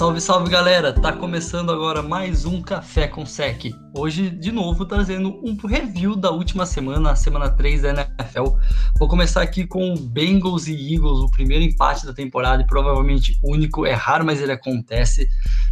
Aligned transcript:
Salve, 0.00 0.18
salve 0.18 0.48
galera! 0.50 0.94
Tá 0.94 1.12
começando 1.12 1.70
agora 1.70 2.00
mais 2.02 2.46
um 2.46 2.62
Café 2.62 3.06
com 3.06 3.26
Sec. 3.26 3.66
Hoje, 3.92 4.30
de 4.30 4.52
novo, 4.52 4.86
trazendo 4.86 5.40
um 5.44 5.56
review 5.66 6.14
da 6.14 6.30
última 6.30 6.64
semana, 6.64 7.10
a 7.10 7.16
semana 7.16 7.50
3 7.50 7.82
da 7.82 7.90
NFL. 7.90 8.56
Vou 8.96 9.08
começar 9.08 9.42
aqui 9.42 9.66
com 9.66 9.96
Bengals 9.96 10.68
e 10.68 10.94
Eagles, 10.94 11.18
o 11.18 11.30
primeiro 11.30 11.64
empate 11.64 12.06
da 12.06 12.14
temporada 12.14 12.62
e 12.62 12.66
provavelmente 12.66 13.36
único. 13.42 13.84
É 13.84 13.92
raro, 13.92 14.24
mas 14.24 14.40
ele 14.40 14.52
acontece. 14.52 15.28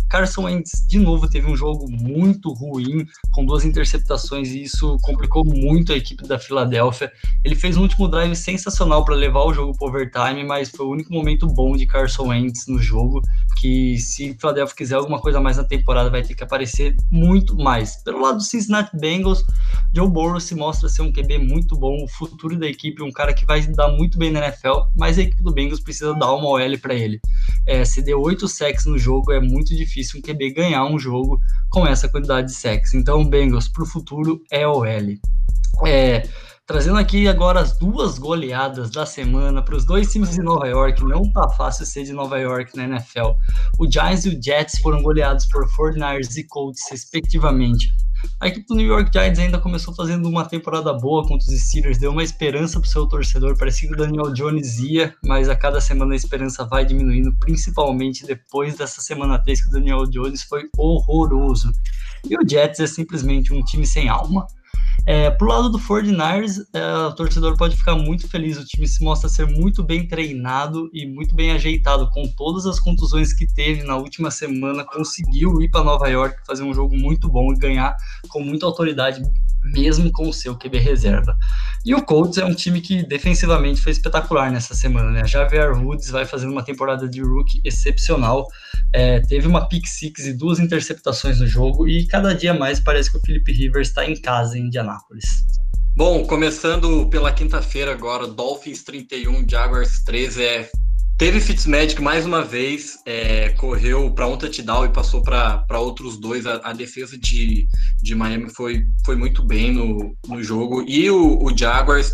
Carson 0.09 0.45
Wentz, 0.45 0.87
de 0.89 0.99
novo, 0.99 1.29
teve 1.29 1.47
um 1.47 1.57
jogo 1.57 1.87
muito 1.89 2.51
ruim, 2.53 3.07
com 3.31 3.45
duas 3.45 3.65
interceptações, 3.65 4.49
e 4.49 4.63
isso 4.63 4.97
complicou 5.03 5.45
muito 5.45 5.93
a 5.93 5.97
equipe 5.97 6.27
da 6.27 6.39
Filadélfia. 6.39 7.13
Ele 7.45 7.55
fez 7.55 7.77
um 7.77 7.83
último 7.83 8.09
drive 8.09 8.35
sensacional 8.35 9.05
para 9.05 9.15
levar 9.15 9.45
o 9.45 9.53
jogo 9.53 9.77
para 9.77 9.87
overtime, 9.87 10.45
mas 10.45 10.71
foi 10.71 10.87
o 10.87 10.91
único 10.91 11.13
momento 11.13 11.47
bom 11.47 11.77
de 11.77 11.87
Carson 11.87 12.29
Wentz 12.29 12.67
no 12.67 12.79
jogo, 12.79 13.21
que 13.61 13.99
se 13.99 14.31
o 14.31 14.41
Philadelphia 14.41 14.77
quiser 14.77 14.95
alguma 14.97 15.21
coisa 15.21 15.41
mais 15.41 15.59
na 15.59 15.65
temporada, 15.65 16.09
vai 16.09 16.23
ter 16.23 16.35
que 16.35 16.43
aparecer 16.43 16.97
muito 17.13 17.55
mais. 17.55 18.03
Pelo 18.09 18.23
lado 18.23 18.39
do 18.39 18.43
Cincinnati 18.43 18.97
Bengals, 18.97 19.45
Joe 19.95 20.09
Burrow 20.09 20.41
se 20.41 20.55
mostra 20.55 20.89
ser 20.89 21.03
um 21.03 21.13
QB 21.13 21.41
muito 21.41 21.77
bom, 21.77 22.03
o 22.03 22.09
futuro 22.09 22.59
da 22.59 22.67
equipe, 22.67 23.03
um 23.03 23.13
cara 23.13 23.35
que 23.35 23.45
vai 23.45 23.61
dar 23.67 23.89
muito 23.89 24.17
bem 24.17 24.31
na 24.31 24.47
NFL, 24.47 24.89
mas 24.97 25.19
a 25.19 25.23
equipe 25.23 25.43
do 25.43 25.53
Bengals 25.53 25.79
precisa 25.79 26.15
dar 26.15 26.33
uma 26.33 26.49
OL 26.49 26.79
para 26.81 26.95
ele. 26.95 27.21
É, 27.67 27.85
se 27.85 28.01
deu 28.01 28.19
oito 28.23 28.49
sacks 28.49 28.87
no 28.87 28.99
jogo, 28.99 29.31
é 29.31 29.39
muito 29.39 29.77
difícil 29.77 30.19
um 30.19 30.23
QB 30.23 30.55
ganhar 30.55 30.87
um 30.87 30.99
jogo 30.99 31.39
com 31.69 31.87
essa 31.87 32.09
quantidade 32.09 32.47
de 32.47 32.55
sacks. 32.55 32.95
Então, 32.95 33.29
Bengals, 33.29 33.69
para 33.69 33.83
o 33.83 33.87
futuro, 33.87 34.41
é 34.51 34.67
OL. 34.67 34.87
É, 35.87 36.27
Trazendo 36.69 36.99
aqui 36.99 37.27
agora 37.27 37.61
as 37.61 37.79
duas 37.79 38.19
goleadas 38.19 38.91
da 38.91 39.07
semana 39.07 39.63
para 39.63 39.75
os 39.75 39.87
dois 39.87 40.13
times 40.13 40.33
de 40.33 40.43
Nova 40.43 40.67
York. 40.69 41.03
Não 41.03 41.23
tá 41.33 41.49
fácil 41.49 41.87
ser 41.87 42.05
de 42.05 42.13
Nova 42.13 42.39
York 42.39 42.77
na 42.77 42.85
NFL. 42.85 43.31
O 43.79 43.91
Giants 43.91 44.27
e 44.27 44.29
o 44.29 44.43
Jets 44.43 44.79
foram 44.83 45.03
goleados 45.03 45.47
por 45.47 45.67
49ers 45.67 46.37
e 46.37 46.45
Colts, 46.45 46.83
respectivamente. 46.91 47.89
A 48.39 48.49
equipe 48.49 48.67
do 48.67 48.75
New 48.75 48.87
York 48.87 49.11
Giants 49.11 49.39
ainda 49.39 49.59
começou 49.59 49.95
fazendo 49.95 50.29
uma 50.29 50.45
temporada 50.45 50.93
boa 50.93 51.23
contra 51.23 51.39
os 51.39 51.59
Steelers, 51.59 51.97
deu 51.97 52.11
uma 52.11 52.23
esperança 52.23 52.79
para 52.79 52.87
o 52.87 52.91
seu 52.91 53.07
torcedor. 53.07 53.57
Parecia 53.57 53.89
que 53.89 53.95
o 53.95 53.99
Daniel 53.99 54.31
Jones 54.35 54.79
ia, 54.79 55.15
mas 55.25 55.49
a 55.49 55.57
cada 55.57 55.81
semana 55.81 56.13
a 56.13 56.17
esperança 56.17 56.67
vai 56.67 56.85
diminuindo, 56.85 57.35
principalmente 57.41 58.27
depois 58.27 58.77
dessa 58.77 59.01
semana 59.01 59.39
3 59.39 59.63
que 59.63 59.69
o 59.71 59.73
Daniel 59.73 60.05
Jones 60.05 60.43
foi 60.43 60.69
horroroso. 60.77 61.73
E 62.29 62.37
o 62.37 62.47
Jets 62.47 62.81
é 62.81 62.87
simplesmente 62.87 63.55
um 63.55 63.65
time 63.65 63.87
sem 63.87 64.11
alma 64.11 64.47
é, 65.11 65.31
pro 65.31 65.49
lado 65.49 65.71
do 65.71 65.79
49ers, 65.79 66.67
é, 66.75 67.07
o 67.07 67.15
torcedor 67.15 67.57
pode 67.57 67.75
ficar 67.75 67.95
muito 67.95 68.29
feliz. 68.29 68.59
O 68.59 68.65
time 68.67 68.87
se 68.87 69.03
mostra 69.03 69.27
ser 69.27 69.47
muito 69.47 69.83
bem 69.83 70.07
treinado 70.07 70.91
e 70.93 71.07
muito 71.07 71.35
bem 71.35 71.51
ajeitado. 71.51 72.11
Com 72.11 72.29
todas 72.37 72.67
as 72.67 72.79
contusões 72.79 73.33
que 73.33 73.47
teve 73.47 73.85
na 73.85 73.97
última 73.97 74.31
semana, 74.31 74.85
conseguiu 74.85 75.63
ir 75.63 75.71
para 75.71 75.83
Nova 75.83 76.07
York, 76.09 76.45
fazer 76.47 76.63
um 76.63 76.75
jogo 76.75 76.95
muito 76.95 77.27
bom 77.27 77.51
e 77.55 77.57
ganhar 77.57 77.97
com 78.29 78.43
muita 78.43 78.67
autoridade, 78.67 79.23
mesmo 79.73 80.11
com 80.13 80.29
o 80.29 80.33
seu 80.33 80.57
QB 80.57 80.79
reserva. 80.79 81.37
E 81.85 81.95
o 81.95 82.03
Colts 82.03 82.39
é 82.39 82.45
um 82.45 82.55
time 82.55 82.81
que 82.81 83.07
defensivamente 83.07 83.81
foi 83.81 83.93
espetacular 83.93 84.51
nessa 84.51 84.75
semana, 84.75 85.11
né? 85.11 85.27
Javier 85.27 85.73
Woods 85.73 86.11
vai 86.11 86.25
fazendo 86.25 86.53
uma 86.53 86.65
temporada 86.65 87.09
de 87.09 87.21
rookie 87.23 87.61
excepcional. 87.65 88.47
É, 88.93 89.21
teve 89.21 89.47
uma 89.47 89.69
pick 89.69 89.87
six 89.87 90.27
e 90.27 90.33
duas 90.33 90.59
interceptações 90.59 91.41
no 91.41 91.47
jogo 91.47 91.89
e 91.89 92.07
cada 92.07 92.35
dia 92.35 92.55
mais 92.55 92.81
parece 92.81 93.11
que 93.11 93.19
o 93.19 93.21
Philip 93.21 93.53
Rivers 93.53 93.89
está 93.89 94.05
em 94.05 94.21
casa 94.21 94.59
em 94.59 94.63
Indianápolis. 94.63 95.45
Bom, 95.97 96.25
começando 96.25 97.09
pela 97.09 97.33
quinta-feira 97.33 97.93
agora, 97.93 98.27
Dolphins 98.27 98.85
31, 98.85 99.45
Jaguars 99.49 100.03
13 100.05 100.43
é 100.45 100.71
Teve 101.19 101.41
Fitzmagic 101.41 102.01
mais 102.01 102.25
uma 102.25 102.45
vez, 102.45 102.97
é, 103.05 103.49
correu 103.49 104.09
para 104.13 104.29
um 104.29 104.37
touchdown 104.39 104.85
e 104.85 104.93
passou 104.93 105.21
para 105.21 105.81
outros 105.81 106.17
dois. 106.17 106.47
A, 106.47 106.61
a, 106.63 106.73
defesa 106.73 107.19
de, 107.19 107.67
de 108.01 108.15
Miami 108.15 108.49
foi, 108.55 108.85
foi 109.05 109.17
muito 109.17 109.45
bem 109.45 109.73
no, 109.73 110.17
no 110.29 110.41
jogo. 110.45 110.85
E 110.87 111.11
o, 111.11 111.43
o 111.43 111.59
Jaguars, 111.59 112.13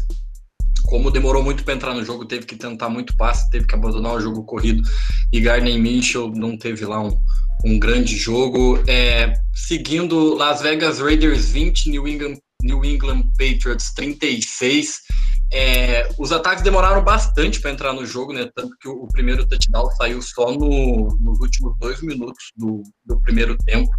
como 0.86 1.10
demorou 1.10 1.42
muito 1.42 1.64
para 1.64 1.74
entrar 1.74 1.92
no 1.92 2.02
jogo, 2.02 2.24
teve 2.24 2.46
que 2.46 2.56
tentar 2.56 2.88
muito 2.88 3.14
passe, 3.14 3.50
teve 3.50 3.66
que 3.66 3.74
abandonar 3.74 4.14
o 4.14 4.20
jogo 4.22 4.42
corrido. 4.46 4.82
E 5.30 5.38
Gardner 5.38 5.78
Minshew 5.78 6.32
não 6.34 6.56
teve 6.56 6.86
lá 6.86 6.98
um, 7.02 7.14
um 7.62 7.78
grande 7.78 8.16
jogo. 8.16 8.82
É, 8.88 9.34
seguindo 9.54 10.34
Las 10.34 10.62
Vegas 10.62 11.00
Raiders 11.00 11.50
20, 11.50 11.90
New 11.90 12.08
England, 12.08 12.38
New 12.62 12.82
England 12.82 13.24
Patriots 13.36 13.92
36. 13.92 15.00
É, 15.52 16.08
os 16.18 16.32
ataques 16.32 16.64
demoraram 16.64 17.02
bastante 17.04 17.60
para 17.60 17.70
entrar 17.70 17.92
no 17.92 18.04
jogo, 18.04 18.32
né? 18.32 18.50
Tanto 18.54 18.76
que 18.80 18.88
o, 18.88 19.04
o 19.04 19.08
primeiro 19.08 19.46
touchdown 19.46 19.90
saiu 19.92 20.20
só 20.20 20.50
no, 20.52 21.16
nos 21.20 21.40
últimos 21.40 21.76
dois 21.78 22.02
minutos 22.02 22.52
do, 22.56 22.82
do 23.04 23.20
primeiro 23.20 23.56
tempo. 23.64 23.90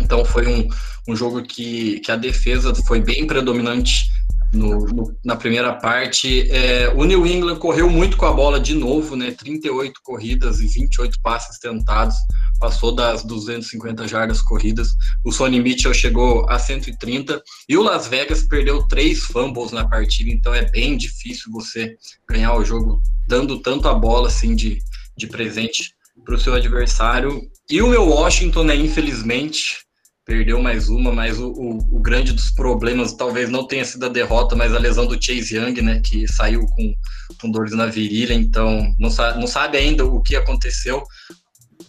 Então 0.00 0.24
foi 0.24 0.46
um, 0.46 0.68
um 1.08 1.14
jogo 1.14 1.42
que, 1.42 2.00
que 2.00 2.10
a 2.10 2.16
defesa 2.16 2.74
foi 2.74 3.00
bem 3.00 3.26
predominante 3.26 4.10
no, 4.54 4.86
no, 4.86 5.16
na 5.24 5.36
primeira 5.36 5.74
parte. 5.74 6.50
É, 6.50 6.88
o 6.94 7.04
New 7.04 7.26
England 7.26 7.56
correu 7.56 7.90
muito 7.90 8.16
com 8.16 8.26
a 8.26 8.32
bola 8.32 8.60
de 8.60 8.74
novo, 8.74 9.16
né? 9.16 9.32
38 9.32 10.00
corridas 10.02 10.60
e 10.60 10.66
28 10.66 11.20
passes 11.20 11.58
tentados, 11.58 12.16
passou 12.58 12.94
das 12.94 13.24
250 13.24 14.06
jardas 14.08 14.40
corridas. 14.40 14.94
O 15.24 15.32
Sonny 15.32 15.60
Mitchell 15.60 15.92
chegou 15.92 16.48
a 16.48 16.58
130 16.58 17.42
e 17.68 17.76
o 17.76 17.82
Las 17.82 18.06
Vegas 18.06 18.42
perdeu 18.42 18.82
três 18.86 19.20
fumbles 19.20 19.72
na 19.72 19.88
partida, 19.88 20.30
então 20.30 20.54
é 20.54 20.70
bem 20.70 20.96
difícil 20.96 21.50
você 21.52 21.96
ganhar 22.28 22.54
o 22.54 22.64
jogo 22.64 23.02
dando 23.26 23.60
tanto 23.60 23.88
a 23.88 23.94
bola 23.94 24.28
assim 24.28 24.54
de, 24.54 24.78
de 25.16 25.26
presente 25.26 25.94
para 26.24 26.34
o 26.34 26.38
seu 26.38 26.54
adversário. 26.54 27.42
E 27.68 27.82
o 27.82 27.88
meu 27.88 28.06
Washington, 28.08 28.64
né, 28.64 28.76
infelizmente, 28.76 29.83
perdeu 30.24 30.60
mais 30.60 30.88
uma, 30.88 31.12
mas 31.12 31.38
o, 31.38 31.50
o, 31.50 31.96
o, 31.96 32.00
grande 32.00 32.32
dos 32.32 32.50
problemas 32.50 33.12
talvez 33.12 33.50
não 33.50 33.66
tenha 33.66 33.84
sido 33.84 34.06
a 34.06 34.08
derrota, 34.08 34.56
mas 34.56 34.74
a 34.74 34.78
lesão 34.78 35.06
do 35.06 35.22
Chase 35.22 35.56
Young, 35.56 35.82
né, 35.82 36.00
que 36.02 36.26
saiu 36.26 36.66
com, 36.66 36.94
com 37.40 37.50
dores 37.50 37.72
na 37.72 37.86
virilha, 37.86 38.32
então 38.32 38.94
não, 38.98 39.10
sa 39.10 39.34
não 39.34 39.46
sabe 39.46 39.76
ainda 39.76 40.04
o 40.04 40.22
que 40.22 40.34
aconteceu 40.34 41.04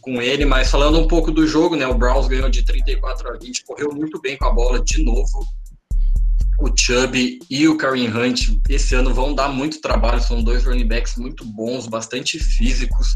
com 0.01 0.22
ele, 0.22 0.46
mas 0.46 0.69
falando 0.69 1.00
um 1.00 1.07
pouco 1.07 1.31
do 1.31 1.47
jogo, 1.47 1.75
né, 1.75 1.88
o 1.88 1.97
Browns 1.97 2.28
ganhou 2.28 2.50
de 2.50 2.63
34 2.63 3.29
a 3.29 3.38
20, 3.38 3.63
correu 3.63 3.94
muito 3.94 4.19
bem 4.19 4.38
com 4.38 4.46
a 4.46 4.53
bola 4.53 4.84
de 4.84 5.02
novo, 5.02 5.46
o 6.59 6.69
Chubb 6.75 7.40
e 7.50 7.67
o 7.67 7.78
Kareem 7.78 8.09
Hunt 8.09 8.50
esse 8.69 8.96
ano 8.96 9.13
vão 9.13 9.34
dar 9.34 9.50
muito 9.50 9.81
trabalho, 9.81 10.22
são 10.22 10.44
dois 10.44 10.66
running 10.66 10.88
backs 10.88 11.16
muito 11.16 11.46
bons, 11.46 11.88
bastante 11.88 12.38
físicos, 12.38 13.07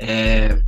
é, 0.00 0.60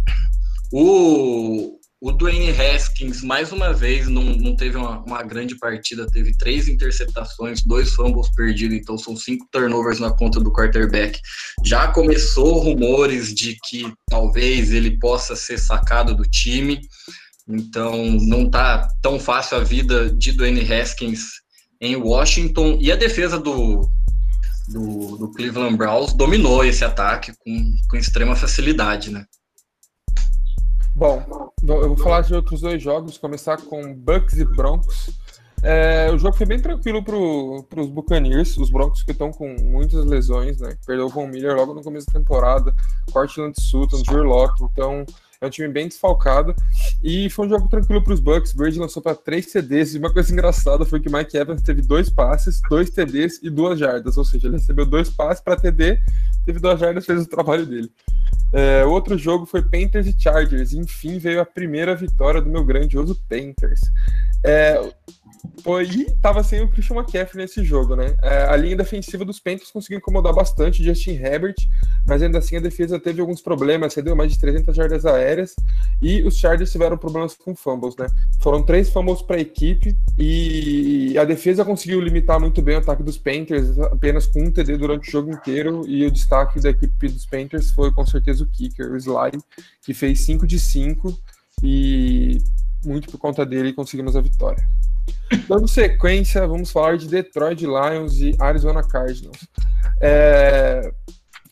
o, 0.72 1.78
o 2.02 2.10
Dwayne 2.10 2.50
Haskins, 2.50 3.22
mais 3.22 3.52
uma 3.52 3.72
vez, 3.72 4.08
não, 4.08 4.24
não 4.24 4.56
teve 4.56 4.76
uma, 4.76 4.98
uma, 5.04 5.22
grande 5.22 5.56
partida, 5.56 6.04
teve 6.10 6.36
três 6.36 6.66
interceptações, 6.66 7.62
dois 7.62 7.92
fumbles 7.92 8.28
perdidos, 8.34 8.76
então 8.76 8.98
são 8.98 9.14
cinco 9.14 9.46
turnovers 9.52 10.00
na 10.00 10.10
conta 10.10 10.40
do 10.40 10.52
quarterback. 10.52 11.20
Já 11.64 11.86
começou 11.92 12.58
rumores 12.58 13.32
de 13.32 13.56
que 13.68 13.86
talvez 14.10 14.72
ele 14.72 14.98
possa 14.98 15.36
ser 15.36 15.58
sacado 15.58 16.12
do 16.12 16.24
time, 16.24 16.80
então 17.48 18.04
não 18.22 18.50
tá 18.50 18.88
tão 19.00 19.20
fácil 19.20 19.58
a 19.58 19.60
vida 19.60 20.10
de 20.10 20.32
Dwayne 20.32 20.72
Haskins 20.72 21.26
em 21.80 21.94
Washington. 21.94 22.78
E 22.80 22.90
a 22.90 22.96
defesa 22.96 23.38
do, 23.38 23.88
do, 24.66 25.18
do 25.18 25.30
Cleveland 25.34 25.76
Browns 25.76 26.12
dominou 26.12 26.64
esse 26.64 26.84
ataque 26.84 27.32
com, 27.38 27.74
com 27.88 27.96
extrema 27.96 28.34
facilidade, 28.34 29.08
né? 29.08 29.24
Bom, 30.94 31.50
eu 31.66 31.88
vou 31.88 31.96
falar 31.96 32.20
de 32.20 32.34
outros 32.34 32.60
dois 32.60 32.82
jogos, 32.82 33.16
começar 33.16 33.56
com 33.62 33.94
Bucks 33.94 34.38
e 34.38 34.44
Broncos. 34.44 35.10
É, 35.62 36.10
o 36.12 36.18
jogo 36.18 36.36
foi 36.36 36.44
bem 36.44 36.60
tranquilo 36.60 37.02
para 37.02 37.80
os 37.80 37.88
Buccaneers, 37.88 38.56
os 38.58 38.68
Broncos 38.68 39.02
que 39.02 39.12
estão 39.12 39.30
com 39.30 39.54
muitas 39.60 40.04
lesões, 40.04 40.60
né? 40.60 40.76
Perdeu 40.84 41.06
o 41.06 41.08
Von 41.08 41.28
Miller 41.28 41.56
logo 41.56 41.72
no 41.72 41.82
começo 41.82 42.06
da 42.06 42.18
temporada, 42.18 42.74
Cortland 43.12 43.54
Sutton, 43.60 44.02
Drew 44.02 44.24
Locke, 44.24 44.64
então 44.64 45.06
é 45.42 45.46
um 45.46 45.50
time 45.50 45.68
bem 45.68 45.88
desfalcado. 45.88 46.54
E 47.02 47.28
foi 47.28 47.46
um 47.46 47.48
jogo 47.48 47.68
tranquilo 47.68 48.02
para 48.02 48.14
os 48.14 48.20
Bucks. 48.20 48.52
Bird 48.52 48.78
lançou 48.78 49.02
para 49.02 49.14
três 49.14 49.46
TDs. 49.46 49.94
E 49.94 49.98
uma 49.98 50.12
coisa 50.12 50.32
engraçada 50.32 50.84
foi 50.84 51.00
que 51.00 51.12
Mike 51.12 51.36
Evans 51.36 51.62
teve 51.62 51.82
dois 51.82 52.08
passes, 52.08 52.60
dois 52.70 52.90
TDs 52.90 53.40
e 53.42 53.50
duas 53.50 53.78
jardas. 53.78 54.16
Ou 54.16 54.24
seja, 54.24 54.46
ele 54.46 54.56
recebeu 54.56 54.86
dois 54.86 55.10
passes 55.10 55.42
para 55.42 55.56
TD, 55.56 55.98
teve 56.46 56.60
duas 56.60 56.78
jardas, 56.78 57.04
fez 57.04 57.22
o 57.22 57.26
trabalho 57.26 57.66
dele. 57.66 57.90
É, 58.52 58.84
outro 58.84 59.18
jogo 59.18 59.46
foi 59.46 59.62
Panthers 59.62 60.06
e 60.06 60.14
Chargers. 60.16 60.72
Enfim, 60.72 61.18
veio 61.18 61.40
a 61.40 61.46
primeira 61.46 61.94
vitória 61.96 62.40
do 62.40 62.48
meu 62.48 62.64
grandioso 62.64 63.20
Panthers. 63.28 63.80
É, 64.44 64.80
foi, 65.62 66.06
tava 66.20 66.42
sem 66.42 66.60
o 66.60 66.68
Christian 66.68 66.96
McCaffrey 66.96 67.42
nesse 67.42 67.64
jogo, 67.64 67.94
né? 67.94 68.16
É, 68.22 68.44
a 68.44 68.56
linha 68.56 68.76
defensiva 68.76 69.24
dos 69.24 69.38
Panthers 69.38 69.70
conseguiu 69.70 69.98
incomodar 69.98 70.34
bastante 70.34 70.82
Justin 70.82 71.12
Herbert, 71.12 71.54
mas 72.06 72.22
ainda 72.22 72.38
assim 72.38 72.56
a 72.56 72.60
defesa 72.60 72.98
teve 72.98 73.20
alguns 73.20 73.40
problemas, 73.40 73.92
cedeu 73.92 74.16
mais 74.16 74.32
de 74.32 74.38
300 74.38 74.74
jardas 74.74 75.06
aéreas, 75.06 75.54
e 76.00 76.22
os 76.22 76.36
Chargers 76.36 76.72
tiveram 76.72 76.98
problemas 76.98 77.34
com 77.34 77.54
fumbles, 77.54 77.96
né? 77.96 78.06
Foram 78.40 78.62
três 78.62 78.90
fumbles 78.90 79.22
para 79.22 79.36
a 79.36 79.40
equipe 79.40 79.96
e 80.18 81.16
a 81.16 81.24
defesa 81.24 81.64
conseguiu 81.64 82.00
limitar 82.00 82.40
muito 82.40 82.60
bem 82.60 82.76
o 82.76 82.78
ataque 82.78 83.02
dos 83.02 83.18
Panthers, 83.18 83.78
apenas 83.78 84.26
com 84.26 84.42
um 84.42 84.50
TD 84.50 84.76
durante 84.76 85.08
o 85.08 85.12
jogo 85.12 85.30
inteiro. 85.30 85.84
E 85.86 86.04
o 86.04 86.10
destaque 86.10 86.60
da 86.60 86.70
equipe 86.70 87.08
dos 87.08 87.26
Panthers 87.26 87.70
foi 87.70 87.92
com 87.92 88.04
certeza 88.04 88.42
o 88.42 88.46
kicker, 88.48 88.90
o 88.90 88.96
Sly, 88.96 89.38
que 89.84 89.94
fez 89.94 90.20
5 90.20 90.46
de 90.46 90.58
5 90.58 91.16
e 91.62 92.38
muito 92.84 93.08
por 93.10 93.18
conta 93.18 93.46
dele 93.46 93.72
conseguimos 93.72 94.16
a 94.16 94.20
vitória. 94.20 94.66
Dando 95.48 95.66
sequência, 95.68 96.46
vamos 96.46 96.70
falar 96.70 96.96
de 96.96 97.08
Detroit 97.08 97.62
Lions 97.62 98.20
e 98.20 98.36
Arizona 98.38 98.82
Cardinals. 98.82 99.38
É, 100.00 100.92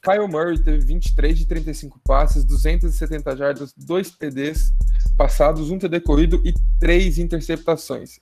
Kyle 0.03 0.27
Murray 0.27 0.59
teve 0.59 0.79
23 0.79 1.39
de 1.39 1.47
35 1.47 2.01
passes, 2.05 2.45
270 2.45 3.37
jardas, 3.37 3.73
2 3.77 4.11
TDs 4.13 4.73
passados, 5.17 5.71
um 5.71 5.79
TD 5.79 6.01
corrido 6.01 6.41
e 6.45 6.55
3 6.79 7.19
interceptações. 7.19 8.19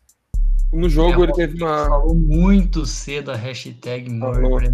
No 0.72 0.88
jogo 0.88 1.24
ele 1.24 1.32
teve 1.32 1.62
uma. 1.62 1.86
Falou 1.86 2.14
muito 2.14 2.84
cedo 2.84 3.30
a 3.30 3.36
hashtag 3.36 4.10
Murray 4.10 4.70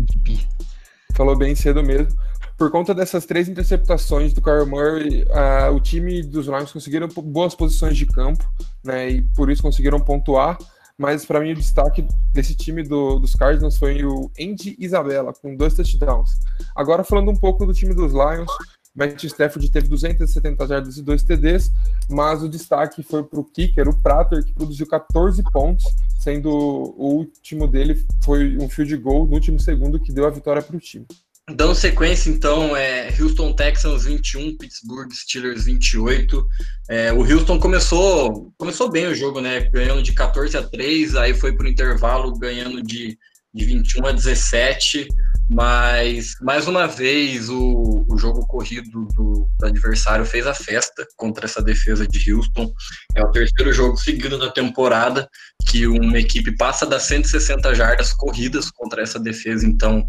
Falou 1.14 1.36
bem 1.36 1.54
cedo 1.54 1.82
mesmo. 1.84 2.08
Por 2.56 2.70
conta 2.70 2.94
dessas 2.94 3.26
três 3.26 3.48
interceptações 3.48 4.32
do 4.32 4.40
Kyle 4.40 4.66
Murray, 4.66 5.24
uh, 5.24 5.74
o 5.74 5.80
time 5.80 6.22
dos 6.22 6.46
Lions 6.46 6.72
conseguiram 6.72 7.08
boas 7.08 7.54
posições 7.54 7.96
de 7.96 8.06
campo, 8.06 8.44
né? 8.84 9.10
E 9.10 9.22
por 9.22 9.50
isso 9.50 9.62
conseguiram 9.62 9.98
pontuar 9.98 10.56
mas 10.96 11.24
para 11.24 11.40
mim 11.40 11.52
o 11.52 11.56
destaque 11.56 12.06
desse 12.32 12.54
time 12.54 12.82
do, 12.82 13.18
dos 13.18 13.34
Cardinals 13.34 13.76
foi 13.76 14.04
o 14.04 14.30
Andy 14.38 14.76
Isabella, 14.78 15.32
com 15.32 15.56
dois 15.56 15.74
touchdowns. 15.74 16.38
Agora 16.74 17.02
falando 17.02 17.30
um 17.30 17.36
pouco 17.36 17.66
do 17.66 17.74
time 17.74 17.94
dos 17.94 18.12
Lions, 18.12 18.50
Matt 18.94 19.24
Stafford 19.24 19.70
teve 19.72 19.88
270 19.88 20.66
jardas 20.68 20.96
e 20.96 21.02
dois 21.02 21.24
TDs, 21.24 21.72
mas 22.08 22.42
o 22.44 22.48
destaque 22.48 23.02
foi 23.02 23.24
para 23.24 23.40
o 23.40 23.44
kicker, 23.44 23.88
o 23.88 24.02
Prater, 24.02 24.44
que 24.44 24.54
produziu 24.54 24.86
14 24.86 25.42
pontos, 25.52 25.84
sendo 26.20 26.48
o 26.48 27.16
último 27.16 27.66
dele 27.66 28.06
foi 28.22 28.56
um 28.56 28.68
field 28.68 28.96
goal 28.98 29.26
no 29.26 29.34
último 29.34 29.58
segundo 29.58 29.98
que 29.98 30.12
deu 30.12 30.26
a 30.26 30.30
vitória 30.30 30.62
para 30.62 30.76
o 30.76 30.80
time. 30.80 31.06
Dando 31.50 31.74
sequência, 31.74 32.30
então, 32.30 32.74
é 32.74 33.14
Houston 33.20 33.52
Texans 33.52 34.04
21, 34.04 34.56
Pittsburgh 34.56 35.12
Steelers 35.12 35.66
28. 35.66 36.46
É, 36.88 37.12
o 37.12 37.20
Houston 37.20 37.58
começou, 37.58 38.50
começou 38.56 38.90
bem 38.90 39.08
o 39.08 39.14
jogo, 39.14 39.42
né? 39.42 39.68
Ganhando 39.70 40.02
de 40.02 40.14
14 40.14 40.56
a 40.56 40.62
3, 40.62 41.14
aí 41.16 41.34
foi 41.34 41.54
para 41.54 41.66
o 41.66 41.68
intervalo 41.68 42.32
ganhando 42.38 42.82
de, 42.82 43.18
de 43.52 43.64
21 43.66 44.06
a 44.06 44.12
17 44.12 45.06
mas 45.48 46.34
mais 46.40 46.66
uma 46.66 46.86
vez 46.86 47.48
o, 47.48 48.06
o 48.08 48.16
jogo 48.16 48.46
corrido 48.46 48.88
do, 48.90 49.04
do, 49.14 49.48
adversário 49.62 50.24
fez 50.24 50.46
a 50.46 50.54
festa 50.54 51.06
contra 51.16 51.44
essa 51.44 51.62
defesa 51.62 52.06
de 52.06 52.32
Houston. 52.32 52.72
É 53.14 53.22
o 53.22 53.30
terceiro 53.30 53.72
jogo 53.72 53.96
seguido 53.96 54.38
da 54.38 54.50
temporada 54.50 55.28
que 55.68 55.86
uma 55.86 56.18
equipe 56.18 56.56
passa 56.56 56.86
das 56.86 57.02
160 57.04 57.74
jardas 57.74 58.12
corridas 58.12 58.70
contra 58.70 59.02
essa 59.02 59.18
defesa. 59.18 59.66
Então, 59.66 60.04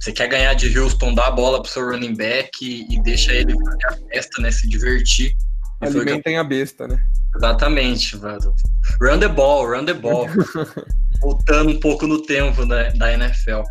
você 0.00 0.12
quer 0.12 0.28
ganhar 0.28 0.54
de 0.54 0.76
Houston, 0.76 1.14
dá 1.14 1.26
a 1.26 1.30
bola 1.30 1.62
para 1.62 1.68
o 1.68 1.72
seu 1.72 1.88
running 1.88 2.16
back 2.16 2.50
e, 2.60 2.92
e 2.92 3.02
deixa 3.02 3.32
ele 3.32 3.54
fazer 3.54 3.86
a 3.86 4.08
festa, 4.08 4.42
né, 4.42 4.50
se 4.50 4.68
divertir. 4.68 5.32
Alimentem 5.80 6.38
a 6.38 6.44
besta, 6.44 6.88
né? 6.88 6.98
Exatamente, 7.36 8.16
mano. 8.16 8.54
Run 9.00 9.18
the 9.18 9.28
ball, 9.28 9.66
run 9.66 9.84
the 9.84 9.94
ball. 9.94 10.26
Voltando 11.20 11.70
um 11.70 11.80
pouco 11.80 12.06
no 12.06 12.22
tempo 12.22 12.64
da, 12.64 12.90
da 12.90 13.12
NFL. 13.12 13.62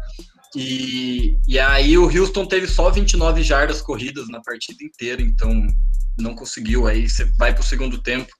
E, 0.55 1.37
e 1.47 1.59
aí 1.59 1.97
o 1.97 2.05
Houston 2.05 2.45
teve 2.45 2.67
só 2.67 2.89
29 2.89 3.41
jardas 3.41 3.81
corridas 3.81 4.27
na 4.29 4.41
partida 4.41 4.83
inteira, 4.83 5.21
então 5.21 5.67
não 6.17 6.35
conseguiu. 6.35 6.87
Aí 6.87 7.09
você 7.09 7.25
vai 7.37 7.53
para 7.53 7.61
o 7.61 7.65
segundo 7.65 7.97
tempo 8.01 8.31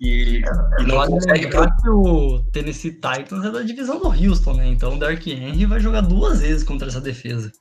e, 0.00 0.42
e 0.80 0.86
não 0.86 1.06
consegue. 1.06 1.48
Que 1.48 1.88
o 1.88 2.42
Tennessee 2.52 2.92
Titans 2.92 3.44
é 3.44 3.50
da 3.50 3.62
divisão 3.62 4.00
do 4.00 4.08
Houston, 4.08 4.54
né? 4.54 4.68
Então 4.68 4.94
o 4.94 4.98
Dark 4.98 5.24
Henry 5.26 5.66
vai 5.66 5.80
jogar 5.80 6.00
duas 6.00 6.40
vezes 6.40 6.64
contra 6.64 6.88
essa 6.88 7.00
defesa. 7.00 7.52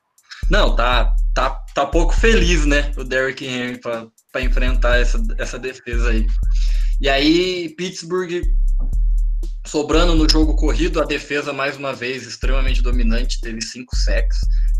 Não, 0.49 0.75
tá, 0.75 1.13
tá, 1.33 1.49
tá 1.73 1.85
pouco 1.85 2.13
feliz, 2.13 2.65
né? 2.65 2.91
O 2.95 3.03
Derrick 3.03 3.45
Henry 3.45 3.79
para 3.79 4.41
enfrentar 4.41 4.97
essa, 4.97 5.21
essa 5.37 5.59
defesa 5.59 6.09
aí. 6.09 6.25
E 7.01 7.09
aí, 7.09 7.69
Pittsburgh 7.75 8.43
Sobrando 9.67 10.15
no 10.15 10.29
jogo 10.29 10.55
corrido, 10.55 11.01
a 11.01 11.05
defesa 11.05 11.51
mais 11.51 11.75
uma 11.75 11.93
vez 11.93 12.25
extremamente 12.25 12.81
dominante, 12.81 13.41
teve 13.41 13.61
cinco 13.61 13.93
sacks 13.97 14.37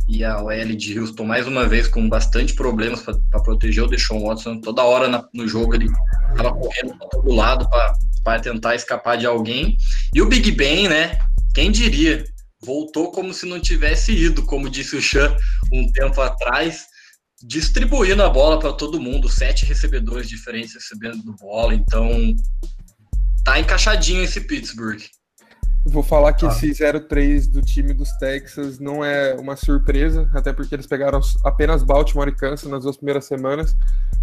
e 0.07 0.23
a 0.23 0.41
OL 0.41 0.75
de 0.77 0.97
Houston 0.97 1.25
mais 1.25 1.45
uma 1.45 1.67
vez 1.67 1.89
com 1.89 2.07
bastante 2.07 2.53
problemas 2.53 3.01
para 3.01 3.43
proteger 3.43 3.83
o 3.83 3.87
Deshaun 3.87 4.23
Watson. 4.23 4.61
Toda 4.61 4.83
hora 4.83 5.09
na, 5.09 5.27
no 5.33 5.45
jogo 5.45 5.75
ele 5.75 5.89
estava 6.29 6.53
correndo 6.53 6.97
para 6.97 7.07
todo 7.09 7.33
lado 7.33 7.69
para 8.23 8.39
tentar 8.39 8.75
escapar 8.75 9.17
de 9.17 9.25
alguém. 9.25 9.75
E 10.13 10.21
o 10.21 10.29
Big 10.29 10.51
Ben, 10.51 10.87
né? 10.87 11.17
Quem 11.53 11.69
diria? 11.69 12.23
Voltou 12.61 13.11
como 13.11 13.33
se 13.33 13.45
não 13.45 13.59
tivesse 13.59 14.13
ido, 14.13 14.43
como 14.43 14.69
disse 14.69 14.95
o 14.95 15.01
Chan 15.01 15.35
um 15.71 15.91
tempo 15.91 16.21
atrás, 16.21 16.85
distribuindo 17.43 18.23
a 18.23 18.29
bola 18.29 18.57
para 18.57 18.71
todo 18.71 19.01
mundo, 19.01 19.27
sete 19.27 19.65
recebedores 19.65 20.29
diferentes 20.29 20.73
recebendo 20.73 21.35
bola. 21.39 21.75
Então, 21.75 22.33
tá 23.47 23.57
encaixadinho 23.57 24.23
esse 24.23 24.41
Pittsburgh. 24.41 24.99
Vou 25.85 26.03
falar 26.03 26.33
que 26.33 26.45
ah. 26.45 26.49
esse 26.49 26.69
0-3 26.69 27.49
do 27.49 27.61
time 27.61 27.93
dos 27.93 28.11
Texas 28.17 28.77
não 28.77 29.05
é 29.05 29.33
uma 29.35 29.55
surpresa, 29.55 30.29
até 30.33 30.51
porque 30.51 30.75
eles 30.75 30.85
pegaram 30.85 31.21
apenas 31.45 31.81
Baltimore 31.81 32.27
e 32.27 32.35
Kansas 32.35 32.69
nas 32.69 32.83
duas 32.83 32.97
primeiras 32.97 33.23
semanas, 33.23 33.73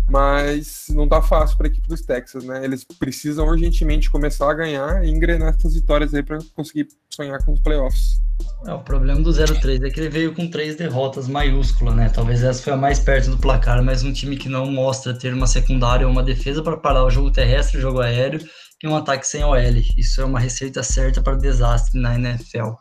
mas 0.06 0.84
não 0.90 1.08
tá 1.08 1.22
fácil 1.22 1.56
para 1.56 1.68
a 1.68 1.70
equipe 1.70 1.88
dos 1.88 2.02
Texas, 2.02 2.44
né? 2.44 2.62
Eles 2.62 2.84
precisam 2.84 3.46
urgentemente 3.46 4.10
começar 4.10 4.50
a 4.50 4.52
ganhar 4.52 5.02
e 5.02 5.08
engrenar 5.08 5.54
essas 5.58 5.74
vitórias 5.74 6.12
aí 6.12 6.22
para 6.22 6.38
conseguir 6.54 6.88
sonhar 7.08 7.42
com 7.42 7.54
os 7.54 7.60
playoffs. 7.60 8.20
É, 8.66 8.74
o 8.74 8.80
problema 8.80 9.22
do 9.22 9.30
0-3 9.30 9.86
é 9.86 9.90
que 9.90 10.00
ele 10.00 10.10
veio 10.10 10.34
com 10.34 10.50
três 10.50 10.76
derrotas 10.76 11.28
maiúsculas, 11.28 11.94
né? 11.94 12.10
Talvez 12.12 12.42
essa 12.42 12.62
foi 12.62 12.74
a 12.74 12.76
mais 12.76 12.98
perto 12.98 13.30
do 13.30 13.38
placar, 13.38 13.82
mas 13.82 14.02
um 14.02 14.12
time 14.12 14.36
que 14.36 14.50
não 14.50 14.70
mostra 14.70 15.14
ter 15.14 15.32
uma 15.32 15.46
secundária 15.46 16.06
ou 16.06 16.12
uma 16.12 16.22
defesa 16.22 16.62
para 16.62 16.76
parar 16.76 17.04
o 17.04 17.10
jogo 17.10 17.30
terrestre, 17.30 17.78
o 17.78 17.80
jogo 17.80 18.00
aéreo 18.00 18.40
e 18.84 18.86
um 18.86 18.96
ataque 18.96 19.26
sem 19.26 19.42
OL. 19.42 19.56
Isso 19.96 20.20
é 20.20 20.24
uma 20.24 20.38
receita 20.38 20.82
certa 20.82 21.22
para 21.22 21.36
desastre 21.36 21.98
na 21.98 22.14
NFL. 22.16 22.74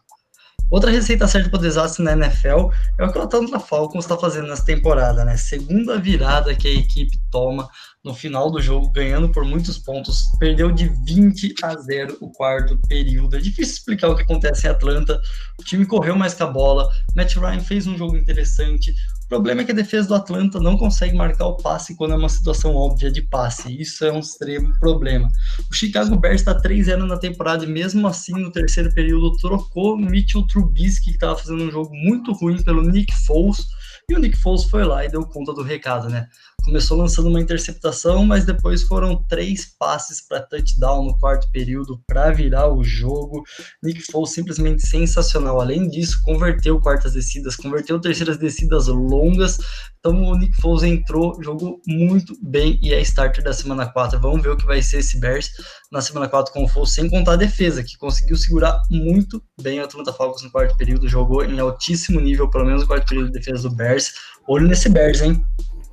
Outra 0.69 0.91
receita 0.91 1.27
certa 1.27 1.49
para 1.49 1.61
desastre 1.61 2.03
na 2.03 2.13
NFL 2.13 2.71
é 2.99 3.05
o 3.05 3.11
que 3.11 3.17
o 3.17 3.21
Atlanta 3.21 3.59
Falcons 3.59 4.03
está 4.03 4.17
fazendo 4.17 4.47
nessa 4.47 4.65
temporada, 4.65 5.23
né? 5.23 5.37
Segunda 5.37 5.99
virada 5.99 6.53
que 6.55 6.67
a 6.67 6.73
equipe 6.73 7.17
toma 7.31 7.69
no 8.03 8.13
final 8.13 8.51
do 8.51 8.61
jogo, 8.61 8.91
ganhando 8.91 9.31
por 9.31 9.45
muitos 9.45 9.77
pontos, 9.77 10.23
perdeu 10.39 10.71
de 10.71 10.89
20 11.05 11.55
a 11.63 11.75
0 11.75 12.17
o 12.19 12.31
quarto 12.31 12.77
período. 12.89 13.37
É 13.37 13.39
difícil 13.39 13.75
explicar 13.75 14.09
o 14.09 14.15
que 14.15 14.23
acontece 14.23 14.67
em 14.67 14.71
Atlanta. 14.71 15.21
O 15.57 15.63
time 15.63 15.85
correu 15.85 16.15
mais 16.15 16.33
com 16.33 16.43
a 16.43 16.47
bola, 16.47 16.89
Matt 17.15 17.35
Ryan 17.35 17.61
fez 17.61 17.87
um 17.87 17.97
jogo 17.97 18.17
interessante, 18.17 18.93
problema 19.33 19.61
é 19.61 19.65
que 19.65 19.71
a 19.71 19.75
defesa 19.75 20.09
do 20.09 20.13
Atlanta 20.13 20.59
não 20.59 20.77
consegue 20.77 21.17
marcar 21.17 21.47
o 21.47 21.57
passe 21.57 21.95
quando 21.95 22.13
é 22.13 22.15
uma 22.15 22.29
situação 22.29 22.75
óbvia 22.75 23.11
de 23.11 23.23
passe. 23.23 23.81
Isso 23.81 24.05
é 24.05 24.11
um 24.11 24.19
extremo 24.19 24.71
problema. 24.79 25.27
O 25.71 25.73
Chicago 25.73 26.15
Bears 26.15 26.41
está 26.41 26.55
3-0 26.55 26.97
na 27.07 27.17
temporada 27.17 27.65
e 27.65 27.67
mesmo 27.67 28.05
assim 28.05 28.33
no 28.33 28.51
terceiro 28.51 28.93
período 28.93 29.35
trocou 29.37 29.97
Mitchell 29.97 30.45
Trubisky, 30.45 31.05
que 31.05 31.15
estava 31.15 31.35
fazendo 31.35 31.63
um 31.63 31.71
jogo 31.71 31.95
muito 31.95 32.31
ruim, 32.31 32.61
pelo 32.61 32.83
Nick 32.83 33.11
Foles. 33.25 33.65
E 34.07 34.13
o 34.13 34.19
Nick 34.19 34.37
Foles 34.37 34.65
foi 34.65 34.83
lá 34.83 35.03
e 35.03 35.09
deu 35.09 35.25
conta 35.25 35.51
do 35.51 35.63
recado, 35.63 36.09
né? 36.09 36.27
Começou 36.63 36.97
lançando 36.97 37.29
uma 37.29 37.39
interceptação, 37.39 38.25
mas 38.25 38.45
depois 38.45 38.83
foram 38.83 39.21
três 39.27 39.65
passes 39.77 40.25
para 40.25 40.41
touchdown 40.41 41.05
no 41.05 41.17
quarto 41.17 41.49
período 41.51 42.01
para 42.07 42.31
virar 42.31 42.73
o 42.73 42.83
jogo. 42.83 43.43
Nick 43.83 44.01
Foles 44.11 44.31
simplesmente 44.31 44.87
sensacional. 44.87 45.59
Além 45.59 45.87
disso, 45.87 46.21
converteu 46.23 46.79
quartas 46.79 47.13
descidas, 47.13 47.55
converteu 47.55 47.99
terceiras 47.99 48.37
descidas 48.37 48.87
longas. 48.87 49.57
Então 49.99 50.23
o 50.23 50.37
Nick 50.37 50.55
Foles 50.61 50.83
entrou, 50.83 51.41
jogou 51.41 51.79
muito 51.87 52.35
bem 52.41 52.79
e 52.81 52.93
é 52.93 53.01
starter 53.01 53.43
da 53.43 53.53
semana 53.53 53.85
4. 53.85 54.19
Vamos 54.19 54.41
ver 54.41 54.49
o 54.49 54.57
que 54.57 54.65
vai 54.65 54.81
ser 54.81 54.99
esse 54.99 55.19
Bears 55.19 55.51
na 55.91 56.01
semana 56.01 56.27
4 56.27 56.53
com 56.53 56.63
o 56.63 56.67
Foles, 56.67 56.93
sem 56.93 57.09
contar 57.09 57.33
a 57.33 57.37
defesa, 57.37 57.83
que 57.83 57.97
conseguiu 57.97 58.35
segurar 58.35 58.81
muito 58.89 59.41
bem 59.61 59.79
a 59.79 59.83
Atlanta 59.83 60.11
Falcons 60.11 60.41
no 60.43 60.51
quarto 60.51 60.75
período, 60.77 61.07
jogou 61.07 61.43
em 61.43 61.59
altíssimo 61.59 62.19
nível, 62.19 62.49
pelo 62.49 62.65
menos 62.65 62.81
no 62.81 62.87
quarto 62.87 63.07
período 63.07 63.31
de 63.31 63.39
defesa 63.39 63.69
do 63.69 63.75
Bears. 63.75 64.13
Olho 64.47 64.67
nesse 64.67 64.89
Bears, 64.89 65.21
hein? 65.21 65.41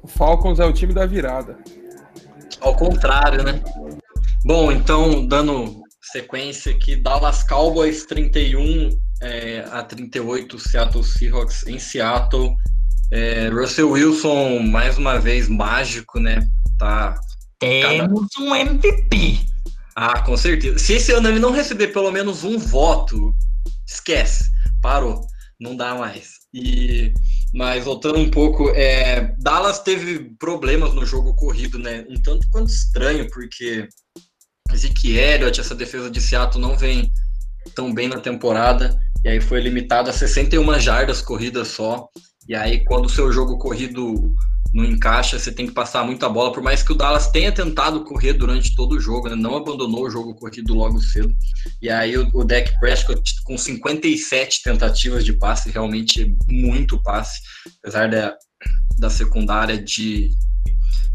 O 0.02 0.09
Falcons 0.09 0.59
é 0.59 0.64
o 0.64 0.73
time 0.73 0.92
da 0.92 1.07
virada. 1.07 1.59
Ao 2.61 2.75
contrário, 2.75 3.42
né? 3.42 3.62
Bom, 4.45 4.73
então, 4.73 5.26
dando 5.26 5.83
sequência 6.00 6.73
aqui, 6.73 6.97
Dallas 6.97 7.42
Cowboys 7.42 8.07
31 8.07 8.90
é, 9.21 9.64
a 9.71 9.83
38, 9.83 10.59
Seattle 10.59 11.04
Seahawks 11.04 11.66
em 11.66 11.78
Seattle. 11.78 12.54
É, 13.12 13.49
Russell 13.49 13.90
Wilson, 13.90 14.61
mais 14.61 14.97
uma 14.97 15.19
vez, 15.19 15.49
mágico, 15.49 16.19
né? 16.21 16.49
Tá. 16.78 17.14
Temos 17.59 18.28
cada... 18.35 18.45
um 18.45 18.54
MVP. 18.54 19.40
Ah, 19.95 20.23
com 20.23 20.37
certeza. 20.37 20.78
Se 20.78 20.95
esse 20.95 21.12
ano 21.12 21.28
ele 21.28 21.38
não 21.38 21.50
receber 21.50 21.88
pelo 21.88 22.11
menos 22.11 22.45
um 22.45 22.59
voto, 22.59 23.35
esquece. 23.87 24.45
Parou. 24.80 25.26
Não 25.61 25.76
dá 25.76 25.95
mais. 25.95 26.37
E 26.54 27.12
Mas 27.52 27.85
voltando 27.85 28.19
um 28.19 28.30
pouco, 28.30 28.71
é, 28.71 29.35
Dallas 29.38 29.80
teve 29.80 30.30
problemas 30.38 30.95
no 30.95 31.04
jogo 31.04 31.35
corrido, 31.35 31.78
né? 31.78 32.04
Um 32.09 32.21
tanto 32.23 32.49
quanto 32.50 32.71
estranho, 32.71 33.28
porque 33.30 33.88
Ezequiel, 34.73 35.49
essa 35.49 35.75
defesa 35.75 36.11
de 36.11 36.21
Seattle 36.21 36.61
não 36.62 36.76
vem 36.76 37.11
tão 37.75 37.92
bem 37.92 38.09
na 38.09 38.21
temporada, 38.21 38.99
e 39.25 39.28
aí 39.28 39.40
foi 39.40 39.61
limitado 39.61 40.09
a 40.09 40.12
61 40.12 40.78
jardas 40.78 41.21
corridas 41.21 41.69
só. 41.69 42.09
E 42.49 42.54
aí, 42.54 42.85
quando 42.85 43.07
o 43.07 43.11
seu 43.11 43.33
jogo 43.33 43.59
corrido 43.59 44.35
não 44.73 44.85
encaixa, 44.85 45.39
você 45.39 45.50
tem 45.50 45.67
que 45.67 45.73
passar 45.73 46.05
muita 46.05 46.29
bola, 46.29 46.53
por 46.53 46.62
mais 46.62 46.83
que 46.83 46.93
o 46.93 46.95
Dallas 46.95 47.31
tenha 47.31 47.50
tentado 47.50 48.05
correr 48.05 48.35
durante 48.35 48.75
todo 48.75 48.93
o 48.93 49.00
jogo, 49.00 49.29
né? 49.29 49.35
não 49.35 49.57
abandonou 49.57 50.05
o 50.05 50.11
jogo 50.11 50.35
corrido 50.35 50.75
logo 50.75 51.00
cedo. 51.00 51.35
E 51.83 51.91
aí 51.91 52.17
o, 52.17 52.29
o 52.33 52.45
Dak 52.45 52.79
Prescott 52.79 53.23
com 53.45 53.59
57 53.59 54.62
tentativas 54.62 55.25
de 55.25 55.33
passe, 55.33 55.71
realmente 55.71 56.37
muito 56.49 57.03
passe, 57.03 57.41
apesar 57.83 58.09
da, 58.09 58.37
da 58.99 59.11
secundária 59.11 59.77
de, 59.77 60.31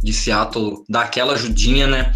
de 0.04 0.14
Seattle 0.14 0.84
dar 0.90 1.04
aquela 1.04 1.34
ajudinha, 1.34 1.88
né? 1.88 2.14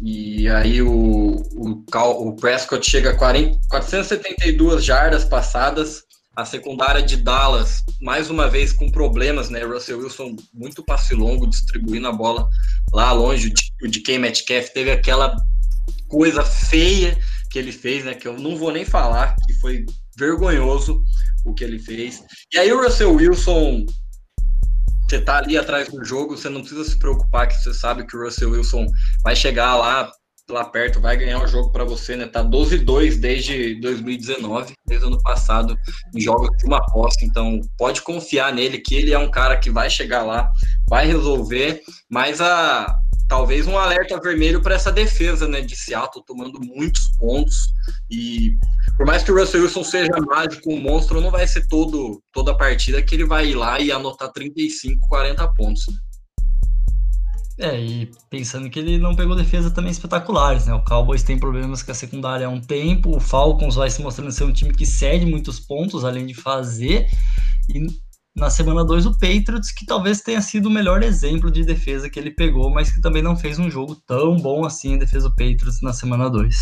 E 0.00 0.46
aí 0.48 0.82
o, 0.82 1.42
o, 1.52 1.84
o 1.94 2.36
Prescott 2.36 2.88
chega 2.88 3.10
a 3.10 3.16
40, 3.16 3.58
472 3.70 4.84
jardas 4.84 5.24
passadas, 5.24 6.02
a 6.34 6.44
secundária 6.44 7.02
de 7.02 7.16
Dallas, 7.16 7.82
mais 8.00 8.30
uma 8.30 8.48
vez 8.48 8.72
com 8.72 8.90
problemas, 8.90 9.50
né? 9.50 9.62
Russell 9.64 9.98
Wilson 9.98 10.36
muito 10.52 10.82
passe 10.84 11.14
longo, 11.14 11.48
distribuindo 11.48 12.08
a 12.08 12.12
bola 12.12 12.48
lá 12.92 13.12
longe. 13.12 13.52
O 13.82 13.88
DK 13.88 14.18
Metcalf 14.18 14.70
teve 14.70 14.90
aquela 14.90 15.36
coisa 16.08 16.42
feia 16.42 17.18
que 17.50 17.58
ele 17.58 17.72
fez, 17.72 18.04
né? 18.04 18.14
Que 18.14 18.26
eu 18.26 18.38
não 18.38 18.56
vou 18.56 18.72
nem 18.72 18.84
falar, 18.84 19.36
que 19.46 19.52
foi 19.54 19.84
vergonhoso 20.16 21.02
o 21.44 21.52
que 21.52 21.64
ele 21.64 21.78
fez. 21.78 22.22
E 22.52 22.58
aí 22.58 22.72
o 22.72 22.82
Russell 22.82 23.14
Wilson, 23.14 23.84
você 25.08 25.20
tá 25.20 25.38
ali 25.38 25.58
atrás 25.58 25.88
do 25.88 26.02
jogo, 26.02 26.36
você 26.36 26.48
não 26.48 26.60
precisa 26.60 26.84
se 26.84 26.98
preocupar 26.98 27.48
que 27.48 27.54
você 27.54 27.74
sabe 27.74 28.06
que 28.06 28.16
o 28.16 28.24
Russell 28.24 28.52
Wilson 28.52 28.86
vai 29.22 29.36
chegar 29.36 29.76
lá 29.76 30.10
lá 30.50 30.64
perto 30.64 31.00
vai 31.00 31.16
ganhar 31.16 31.42
o 31.42 31.46
jogo 31.46 31.70
para 31.70 31.84
você, 31.84 32.16
né? 32.16 32.26
Tá 32.26 32.44
12-2 32.44 33.18
desde 33.18 33.74
2019, 33.80 34.74
desde 34.86 35.04
o 35.06 35.08
ano 35.08 35.22
passado, 35.22 35.76
em 36.14 36.20
jogos 36.20 36.48
de 36.58 36.66
uma 36.66 36.78
aposta. 36.78 37.24
Então, 37.24 37.60
pode 37.78 38.02
confiar 38.02 38.52
nele 38.52 38.78
que 38.78 38.94
ele 38.94 39.12
é 39.12 39.18
um 39.18 39.30
cara 39.30 39.56
que 39.56 39.70
vai 39.70 39.88
chegar 39.88 40.22
lá, 40.22 40.50
vai 40.88 41.06
resolver, 41.06 41.80
mas 42.10 42.40
a 42.40 42.86
talvez 43.28 43.66
um 43.66 43.78
alerta 43.78 44.20
vermelho 44.20 44.60
para 44.60 44.74
essa 44.74 44.92
defesa, 44.92 45.48
né, 45.48 45.62
de 45.62 45.74
Seattle 45.74 46.22
tomando 46.26 46.60
muitos 46.60 47.08
pontos 47.18 47.56
e 48.10 48.54
por 48.98 49.06
mais 49.06 49.22
que 49.22 49.32
o 49.32 49.38
Russell 49.38 49.62
Wilson 49.62 49.82
seja 49.82 50.12
mágico, 50.20 50.70
um 50.70 50.78
monstro, 50.78 51.18
não 51.18 51.30
vai 51.30 51.46
ser 51.46 51.66
todo 51.66 52.22
toda 52.30 52.52
a 52.52 52.56
partida 52.56 53.02
que 53.02 53.14
ele 53.14 53.24
vai 53.24 53.46
ir 53.46 53.54
lá 53.54 53.80
e 53.80 53.90
anotar 53.90 54.30
35, 54.32 55.08
40 55.08 55.48
pontos. 55.54 55.86
Né? 55.88 55.94
É, 57.62 57.80
e 57.80 58.10
pensando 58.28 58.68
que 58.68 58.76
ele 58.80 58.98
não 58.98 59.14
pegou 59.14 59.36
defesa 59.36 59.70
também 59.70 59.92
espetaculares, 59.92 60.66
né? 60.66 60.74
O 60.74 60.84
Cowboys 60.84 61.22
tem 61.22 61.38
problemas 61.38 61.80
com 61.80 61.92
a 61.92 61.94
secundária 61.94 62.48
há 62.48 62.50
um 62.50 62.60
tempo, 62.60 63.16
o 63.16 63.20
Falcons 63.20 63.76
vai 63.76 63.88
se 63.88 64.02
mostrando 64.02 64.32
ser 64.32 64.42
um 64.42 64.52
time 64.52 64.74
que 64.74 64.84
cede 64.84 65.24
muitos 65.24 65.60
pontos, 65.60 66.04
além 66.04 66.26
de 66.26 66.34
fazer, 66.34 67.06
e 67.72 67.86
na 68.34 68.50
semana 68.50 68.84
2 68.84 69.06
o 69.06 69.12
Patriots, 69.12 69.70
que 69.70 69.86
talvez 69.86 70.22
tenha 70.22 70.40
sido 70.40 70.66
o 70.66 70.70
melhor 70.70 71.04
exemplo 71.04 71.52
de 71.52 71.64
defesa 71.64 72.10
que 72.10 72.18
ele 72.18 72.32
pegou, 72.32 72.68
mas 72.68 72.90
que 72.90 73.00
também 73.00 73.22
não 73.22 73.36
fez 73.36 73.60
um 73.60 73.70
jogo 73.70 73.94
tão 74.06 74.36
bom 74.38 74.64
assim 74.64 74.94
em 74.94 74.98
defesa 74.98 75.28
do 75.28 75.36
Patriots 75.36 75.80
na 75.82 75.92
semana 75.92 76.28
2. 76.28 76.56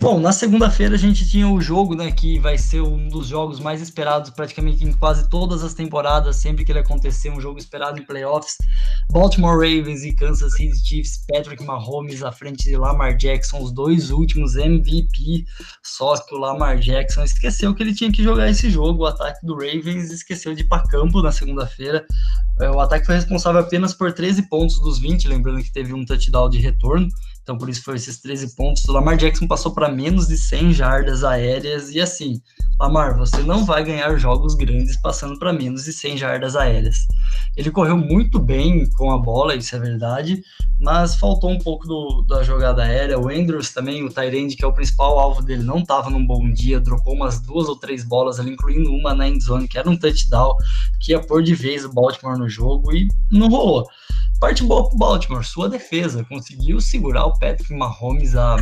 Bom, 0.00 0.20
na 0.20 0.32
segunda-feira 0.32 0.96
a 0.96 0.98
gente 0.98 1.26
tinha 1.26 1.48
o 1.48 1.60
jogo, 1.60 1.94
né, 1.94 2.12
que 2.12 2.38
vai 2.38 2.58
ser 2.58 2.82
um 2.82 3.08
dos 3.08 3.26
jogos 3.26 3.58
mais 3.58 3.80
esperados 3.80 4.28
praticamente 4.28 4.84
em 4.84 4.92
quase 4.92 5.30
todas 5.30 5.64
as 5.64 5.72
temporadas, 5.72 6.36
sempre 6.36 6.62
que 6.62 6.72
ele 6.72 6.80
acontecer, 6.80 7.30
um 7.30 7.40
jogo 7.40 7.58
esperado 7.58 7.98
em 7.98 8.04
playoffs. 8.04 8.56
Baltimore 9.10 9.54
Ravens 9.54 10.04
e 10.04 10.14
Kansas 10.14 10.52
City 10.54 10.76
Chiefs, 10.86 11.24
Patrick 11.26 11.64
Mahomes 11.64 12.22
à 12.22 12.30
frente 12.30 12.64
de 12.64 12.76
Lamar 12.76 13.16
Jackson, 13.16 13.62
os 13.62 13.72
dois 13.72 14.10
últimos 14.10 14.56
MVP, 14.56 15.46
só 15.82 16.14
que 16.16 16.34
o 16.34 16.38
Lamar 16.38 16.78
Jackson 16.78 17.22
esqueceu 17.22 17.74
que 17.74 17.82
ele 17.82 17.94
tinha 17.94 18.12
que 18.12 18.22
jogar 18.22 18.50
esse 18.50 18.68
jogo, 18.68 19.04
o 19.04 19.06
ataque 19.06 19.46
do 19.46 19.54
Ravens 19.54 20.10
esqueceu 20.10 20.54
de 20.54 20.62
ir 20.62 20.68
para 20.68 20.82
campo 20.82 21.22
na 21.22 21.32
segunda-feira, 21.32 22.04
é, 22.60 22.70
o 22.70 22.78
ataque 22.78 23.06
foi 23.06 23.14
responsável 23.14 23.60
apenas 23.60 23.94
por 23.94 24.12
13 24.12 24.48
pontos 24.48 24.78
dos 24.80 24.98
20, 24.98 25.26
lembrando 25.28 25.62
que 25.62 25.72
teve 25.72 25.94
um 25.94 26.04
touchdown 26.04 26.50
de 26.50 26.58
retorno, 26.58 27.08
então 27.44 27.58
por 27.58 27.68
isso 27.68 27.84
foi 27.84 27.96
esses 27.96 28.18
13 28.20 28.56
pontos. 28.56 28.82
O 28.88 28.92
Lamar 28.92 29.16
Jackson 29.18 29.46
passou 29.46 29.72
para 29.72 29.90
menos 29.90 30.26
de 30.26 30.36
100 30.36 30.72
jardas 30.72 31.22
aéreas 31.22 31.90
e 31.90 32.00
assim, 32.00 32.40
Lamar, 32.80 33.16
você 33.16 33.42
não 33.42 33.64
vai 33.64 33.84
ganhar 33.84 34.16
jogos 34.16 34.54
grandes 34.54 34.96
passando 34.96 35.38
para 35.38 35.52
menos 35.52 35.84
de 35.84 35.92
100 35.92 36.16
jardas 36.16 36.56
aéreas. 36.56 37.06
Ele 37.54 37.70
correu 37.70 37.96
muito 37.96 38.38
bem 38.40 38.88
com 38.96 39.12
a 39.12 39.18
bola, 39.18 39.54
isso 39.54 39.76
é 39.76 39.78
verdade, 39.78 40.42
mas 40.80 41.14
faltou 41.16 41.50
um 41.50 41.58
pouco 41.58 41.86
do, 41.86 42.22
da 42.22 42.42
jogada 42.42 42.82
aérea. 42.82 43.18
O 43.18 43.28
Andrews 43.28 43.72
também, 43.72 44.02
o 44.02 44.10
Tyrande, 44.10 44.56
que 44.56 44.64
é 44.64 44.66
o 44.66 44.72
principal 44.72 45.18
alvo 45.18 45.42
dele, 45.42 45.62
não 45.62 45.78
estava 45.78 46.08
num 46.10 46.26
bom 46.26 46.50
dia, 46.50 46.80
dropou 46.80 47.14
umas 47.14 47.38
duas 47.40 47.68
ou 47.68 47.76
três 47.76 48.02
bolas 48.02 48.40
ali, 48.40 48.52
incluindo 48.52 48.90
uma 48.90 49.14
na 49.14 49.28
endzone, 49.28 49.68
que 49.68 49.78
era 49.78 49.88
um 49.88 49.96
touchdown, 49.96 50.56
que 50.98 51.12
ia 51.12 51.20
pôr 51.20 51.42
de 51.42 51.54
vez 51.54 51.84
o 51.84 51.92
Baltimore 51.92 52.38
no 52.38 52.48
jogo 52.48 52.92
e 52.92 53.06
não 53.30 53.48
rolou. 53.48 53.86
Parte 54.40 54.62
boa 54.62 54.86
para 54.88 54.94
o 54.94 54.98
Baltimore, 54.98 55.44
sua 55.44 55.68
defesa 55.68 56.24
conseguiu 56.24 56.80
segurar 56.80 57.24
o 57.24 57.38
Patrick 57.38 57.72
Mahomes 57.72 58.36
a, 58.36 58.56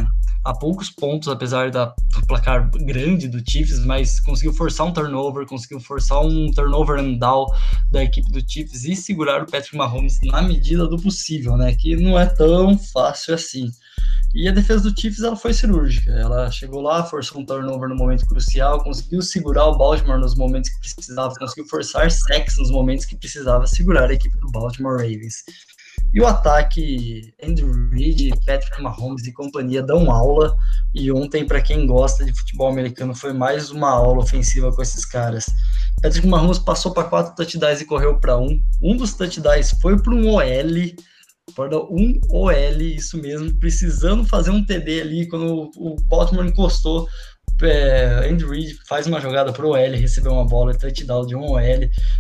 a 0.45 0.53
poucos 0.53 0.91
pontos, 0.91 1.29
apesar 1.29 1.71
da, 1.71 1.87
do 1.87 2.27
placar 2.27 2.71
grande 2.71 3.27
do 3.29 3.43
Chiefs, 3.49 3.85
mas 3.85 4.21
conseguiu 4.21 4.53
forçar 4.53 4.87
um 4.87 4.93
turnover, 4.93 5.47
conseguiu 5.47 5.81
forçar 5.81 6.21
um 6.21 6.51
turnover 6.53 6.99
and 6.99 7.15
down 7.15 7.47
da 7.91 8.05
equipe 8.05 8.31
do 8.31 8.43
Chiefs 8.47 8.85
e 8.85 8.95
segurar 8.95 9.43
o 9.43 9.47
Patrick 9.47 9.77
Mahomes 9.77 10.19
na 10.25 10.43
medida 10.43 10.87
do 10.87 10.97
possível, 10.97 11.57
né? 11.57 11.75
Que 11.75 11.97
não 11.97 12.19
é 12.19 12.27
tão 12.27 12.79
fácil 12.79 13.35
assim. 13.35 13.71
E 14.35 14.49
a 14.49 14.53
defesa 14.53 14.91
do 14.91 14.99
Chiefs 14.99 15.23
ela 15.23 15.37
foi 15.37 15.53
cirúrgica. 15.53 16.11
Ela 16.11 16.51
chegou 16.51 16.81
lá, 16.81 17.05
forçou 17.05 17.43
um 17.43 17.45
turnover 17.45 17.89
no 17.89 17.95
momento 17.95 18.27
crucial, 18.27 18.83
conseguiu 18.83 19.21
segurar 19.21 19.67
o 19.67 19.77
Baltimore 19.77 20.19
nos 20.19 20.35
momentos 20.35 20.71
que 20.71 20.81
precisava, 20.81 21.35
conseguiu 21.35 21.67
forçar 21.67 22.11
sacks 22.11 22.57
nos 22.57 22.71
momentos 22.71 23.05
que 23.05 23.15
precisava 23.15 23.67
segurar 23.67 24.09
a 24.09 24.15
equipe 24.15 24.39
do 24.39 24.51
Baltimore 24.51 24.97
Ravens. 24.97 25.45
E 26.15 26.21
o 26.21 26.27
ataque, 26.27 27.35
Andrew 27.43 27.73
Reid, 27.91 28.31
Patrick 28.47 28.83
Mahomes 28.83 29.27
e 29.27 29.33
companhia 29.33 29.83
dão 29.83 30.11
aula. 30.11 30.55
E 30.95 31.11
ontem, 31.11 31.47
para 31.47 31.61
quem 31.61 31.87
gosta 31.87 32.25
de 32.25 32.33
futebol 32.35 32.69
americano, 32.69 33.15
foi 33.15 33.33
mais 33.33 33.71
uma 33.71 33.91
aula 33.91 34.23
ofensiva 34.23 34.71
com 34.75 34.83
esses 34.83 35.05
caras. 35.07 35.47
Patrick 36.03 36.27
Mahomes 36.27 36.59
passou 36.59 36.93
para 36.93 37.05
quatro 37.05 37.35
touchdowns 37.35 37.81
e 37.81 37.87
correu 37.87 38.19
para 38.19 38.37
um. 38.39 38.63
Um 38.83 38.97
dos 38.97 39.15
touchdowns 39.15 39.71
foi 39.81 40.01
para 40.01 40.15
um 40.15 40.29
OL 40.29 40.43
Perdão, 41.55 41.89
um 41.91 42.21
OL, 42.31 42.53
isso 42.81 43.17
mesmo, 43.19 43.55
precisando 43.59 44.25
fazer 44.25 44.51
um 44.51 44.65
TD 44.65 45.01
ali 45.01 45.29
quando 45.29 45.71
o 45.77 45.97
Baltimore 46.09 46.47
encostou. 46.47 47.09
É, 47.63 48.29
Andy 48.29 48.45
Reid 48.45 48.77
faz 48.89 49.07
uma 49.07 49.21
jogada 49.21 49.53
pro 49.53 49.69
OL, 49.69 49.77
recebeu 49.77 50.33
uma 50.33 50.45
bola, 50.45 50.77
touchdown 50.77 51.27
de 51.27 51.37
um 51.37 51.43
OL, 51.43 51.61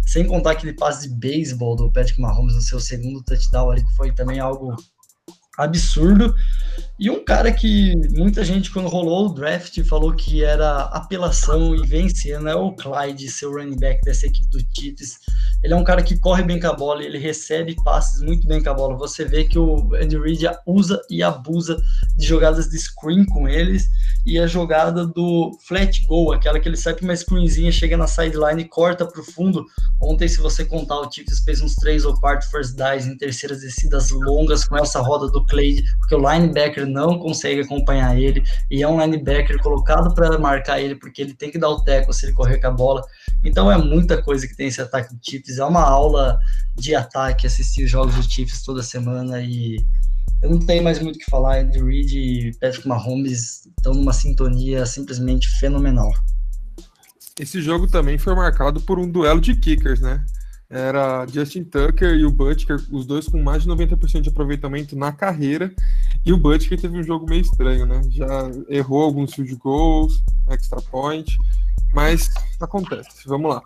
sem 0.06 0.26
contar 0.26 0.52
aquele 0.52 0.72
passe 0.72 1.08
de 1.08 1.14
beisebol 1.14 1.74
do 1.74 1.90
Patrick 1.90 2.20
Mahomes 2.20 2.54
no 2.54 2.60
seu 2.60 2.78
segundo 2.78 3.22
touchdown 3.24 3.70
ali, 3.70 3.84
que 3.84 3.94
foi 3.96 4.12
também 4.12 4.38
algo 4.38 4.76
absurdo. 5.58 6.34
E 6.98 7.10
um 7.10 7.24
cara 7.24 7.50
que 7.50 7.96
muita 8.10 8.44
gente, 8.44 8.70
quando 8.70 8.88
rolou 8.88 9.26
o 9.26 9.34
draft, 9.34 9.82
falou 9.84 10.12
que 10.14 10.44
era 10.44 10.82
apelação 10.82 11.74
e 11.74 11.86
vencendo 11.86 12.48
é 12.48 12.54
o 12.54 12.72
Clyde, 12.72 13.28
seu 13.28 13.52
running 13.52 13.76
back 13.76 14.00
dessa 14.02 14.26
equipe 14.26 14.48
do 14.50 14.60
Chiefs. 14.72 15.18
Ele 15.62 15.74
é 15.74 15.76
um 15.76 15.84
cara 15.84 16.02
que 16.02 16.18
corre 16.18 16.42
bem 16.42 16.60
com 16.60 16.68
a 16.68 16.72
bola, 16.72 17.02
ele 17.02 17.18
recebe 17.18 17.76
passes 17.84 18.20
muito 18.22 18.46
bem 18.46 18.62
com 18.62 18.70
a 18.70 18.74
bola. 18.74 18.96
Você 18.96 19.24
vê 19.24 19.44
que 19.44 19.58
o 19.58 19.94
Andy 19.94 20.18
Reid 20.18 20.48
usa 20.66 21.00
e 21.10 21.22
abusa 21.22 21.82
de 22.16 22.26
jogadas 22.26 22.68
de 22.68 22.78
screen 22.78 23.24
com 23.24 23.48
eles 23.48 23.88
e 24.24 24.38
a 24.38 24.46
jogada 24.46 25.04
do 25.04 25.58
flat 25.66 26.06
goal, 26.06 26.32
aquela 26.32 26.60
que 26.60 26.68
ele 26.68 26.76
sai 26.76 26.94
para 26.94 27.04
uma 27.04 27.16
screenzinha, 27.16 27.72
chega 27.72 27.96
na 27.96 28.06
sideline 28.06 28.62
e 28.62 28.68
corta 28.68 29.04
para 29.04 29.20
o 29.20 29.24
fundo. 29.24 29.64
Ontem, 30.00 30.28
se 30.28 30.40
você 30.40 30.64
contar, 30.64 31.00
o 31.00 31.10
Chiefs 31.10 31.40
fez 31.40 31.60
uns 31.60 31.74
três 31.74 32.04
ou 32.04 32.14
quatro 32.20 32.48
first 32.48 32.76
downs 32.76 33.06
em 33.06 33.16
terceiras 33.16 33.60
descidas 33.60 34.10
longas 34.10 34.64
com 34.64 34.76
essa 34.76 35.00
roda 35.00 35.28
do 35.28 35.44
Clay, 35.46 35.82
porque 35.98 36.14
o 36.14 36.18
linebacker 36.18 36.61
não 36.86 37.18
consegue 37.18 37.60
acompanhar 37.60 38.18
ele 38.18 38.42
e 38.70 38.82
é 38.82 38.88
um 38.88 39.00
linebacker 39.00 39.60
colocado 39.62 40.14
para 40.14 40.38
marcar 40.38 40.80
ele 40.80 40.94
porque 40.94 41.22
ele 41.22 41.34
tem 41.34 41.50
que 41.50 41.58
dar 41.58 41.68
o 41.68 41.82
teco 41.82 42.12
se 42.12 42.26
ele 42.26 42.32
correr 42.32 42.58
com 42.58 42.66
a 42.66 42.70
bola. 42.70 43.02
Então 43.44 43.70
é 43.70 43.76
muita 43.76 44.22
coisa 44.22 44.46
que 44.46 44.56
tem 44.56 44.68
esse 44.68 44.80
ataque 44.80 45.14
do 45.14 45.20
Chiefs. 45.22 45.58
É 45.58 45.64
uma 45.64 45.82
aula 45.82 46.38
de 46.76 46.94
ataque 46.94 47.46
assistir 47.46 47.84
os 47.84 47.90
jogos 47.90 48.14
do 48.14 48.22
Chiefs 48.22 48.62
toda 48.62 48.82
semana 48.82 49.40
e 49.40 49.76
eu 50.42 50.50
não 50.50 50.58
tenho 50.58 50.82
mais 50.82 51.00
muito 51.00 51.16
o 51.16 51.18
que 51.18 51.30
falar. 51.30 51.60
Andy 51.60 51.82
Reid 51.82 52.18
e 52.18 52.52
Patrick 52.58 52.86
Mahomes 52.86 53.66
estão 53.66 53.94
numa 53.94 54.12
sintonia 54.12 54.84
simplesmente 54.86 55.48
fenomenal. 55.58 56.10
Esse 57.38 57.62
jogo 57.62 57.86
também 57.86 58.18
foi 58.18 58.34
marcado 58.34 58.80
por 58.80 58.98
um 58.98 59.08
duelo 59.08 59.40
de 59.40 59.54
kickers, 59.54 60.00
né? 60.00 60.24
Era 60.72 61.26
Justin 61.26 61.64
Tucker 61.64 62.14
e 62.14 62.24
o 62.24 62.30
Butker, 62.30 62.82
os 62.90 63.04
dois 63.04 63.28
com 63.28 63.42
mais 63.42 63.62
de 63.62 63.68
90% 63.68 64.22
de 64.22 64.30
aproveitamento 64.30 64.96
na 64.96 65.12
carreira. 65.12 65.70
E 66.24 66.32
o 66.32 66.38
Butker 66.38 66.80
teve 66.80 66.98
um 66.98 67.02
jogo 67.02 67.26
meio 67.28 67.42
estranho, 67.42 67.84
né? 67.84 68.00
Já 68.08 68.50
errou 68.70 69.02
alguns 69.02 69.34
field 69.34 69.54
goals, 69.56 70.22
extra 70.48 70.80
point, 70.80 71.36
mas 71.92 72.30
acontece. 72.58 73.26
Vamos 73.26 73.50
lá. 73.50 73.62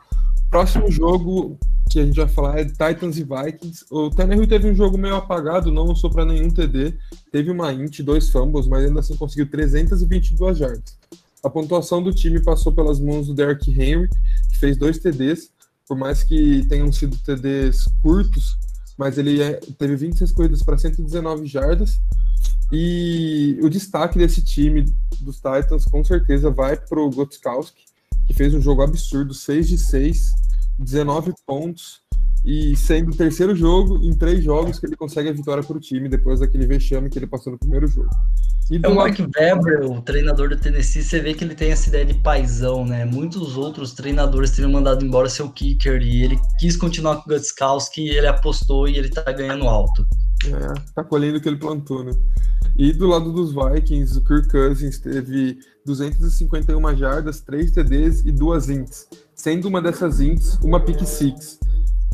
Próximo 0.50 0.90
jogo 0.90 1.56
que 1.88 2.00
a 2.00 2.04
gente 2.04 2.16
vai 2.16 2.26
falar 2.26 2.58
é 2.58 2.64
Titans 2.64 3.18
e 3.18 3.22
Vikings. 3.24 3.84
O 3.88 4.10
Tannehill 4.10 4.48
teve 4.48 4.68
um 4.68 4.74
jogo 4.74 4.98
meio 4.98 5.14
apagado, 5.14 5.70
não 5.70 5.84
lançou 5.84 6.10
para 6.10 6.24
nenhum 6.24 6.50
TD, 6.50 6.92
teve 7.30 7.52
uma 7.52 7.72
int, 7.72 8.00
dois 8.00 8.30
fumbles, 8.30 8.66
mas 8.66 8.84
ainda 8.84 8.98
assim 8.98 9.16
conseguiu 9.16 9.48
322 9.48 10.58
jardas. 10.58 10.98
A 11.44 11.48
pontuação 11.48 12.02
do 12.02 12.12
time 12.12 12.42
passou 12.42 12.72
pelas 12.72 12.98
mãos 12.98 13.28
do 13.28 13.34
Derrick 13.34 13.70
Henry, 13.70 14.08
que 14.50 14.58
fez 14.58 14.76
dois 14.76 14.98
TDs, 14.98 15.52
por 15.88 15.96
mais 15.96 16.22
que 16.22 16.64
tenham 16.66 16.92
sido 16.92 17.16
TDs 17.18 17.86
curtos, 18.02 18.56
mas 18.98 19.18
ele 19.18 19.40
é, 19.42 19.54
teve 19.78 19.96
26 19.96 20.32
corridas 20.32 20.62
para 20.62 20.78
119 20.78 21.46
jardas. 21.46 22.00
E 22.72 23.58
o 23.62 23.68
destaque 23.68 24.18
desse 24.18 24.42
time 24.42 24.92
dos 25.20 25.36
Titans 25.36 25.84
com 25.84 26.02
certeza 26.02 26.50
vai 26.50 26.76
para 26.76 27.00
o 27.00 27.10
Gotskowski, 27.10 27.84
que 28.26 28.34
fez 28.34 28.54
um 28.54 28.60
jogo 28.60 28.82
absurdo, 28.82 29.32
6 29.32 29.68
de 29.68 29.78
6, 29.78 30.32
19 30.78 31.32
pontos, 31.46 32.00
e 32.46 32.76
sendo 32.76 33.10
o 33.10 33.16
terceiro 33.16 33.56
jogo 33.56 33.98
em 34.04 34.14
três 34.14 34.44
jogos 34.44 34.78
que 34.78 34.86
ele 34.86 34.94
consegue 34.94 35.28
a 35.28 35.32
vitória 35.32 35.64
para 35.64 35.76
o 35.76 35.80
time, 35.80 36.08
depois 36.08 36.38
daquele 36.38 36.64
vexame 36.64 37.10
que 37.10 37.18
ele 37.18 37.26
passou 37.26 37.52
no 37.52 37.58
primeiro 37.58 37.88
jogo. 37.88 38.08
E 38.70 38.78
é 38.80 38.88
o 38.88 38.94
Mark 38.94 39.18
Webber, 39.18 39.90
o 39.90 40.00
treinador 40.00 40.48
do 40.50 40.56
Tennessee, 40.56 41.02
você 41.02 41.18
vê 41.18 41.34
que 41.34 41.42
ele 41.42 41.56
tem 41.56 41.72
essa 41.72 41.88
ideia 41.88 42.04
de 42.04 42.14
paisão, 42.14 42.84
né? 42.84 43.04
Muitos 43.04 43.56
outros 43.56 43.94
treinadores 43.94 44.52
teriam 44.52 44.70
mandado 44.70 45.04
embora 45.04 45.28
seu 45.28 45.48
kicker 45.50 46.00
e 46.00 46.22
ele 46.22 46.38
quis 46.60 46.76
continuar 46.76 47.16
com 47.16 47.28
o 47.28 47.34
Gutskowski, 47.34 48.10
ele 48.10 48.28
apostou 48.28 48.86
e 48.86 48.96
ele 48.96 49.08
tá 49.08 49.32
ganhando 49.32 49.64
alto. 49.64 50.06
É, 50.46 50.92
tá 50.94 51.02
colhendo 51.02 51.38
o 51.38 51.40
que 51.40 51.48
ele 51.48 51.58
plantou, 51.58 52.04
né? 52.04 52.12
E 52.76 52.92
do 52.92 53.08
lado 53.08 53.32
dos 53.32 53.52
Vikings, 53.52 54.18
o 54.18 54.22
Kirk 54.22 54.48
Cousins 54.50 55.00
teve 55.00 55.58
251 55.84 56.96
jardas, 56.96 57.40
3 57.40 57.72
TDs 57.72 58.24
e 58.24 58.30
duas 58.30 58.68
ints, 58.68 59.08
sendo 59.34 59.66
uma 59.66 59.82
dessas 59.82 60.20
ints 60.20 60.58
uma 60.62 60.78
pick 60.78 61.04
six. 61.04 61.58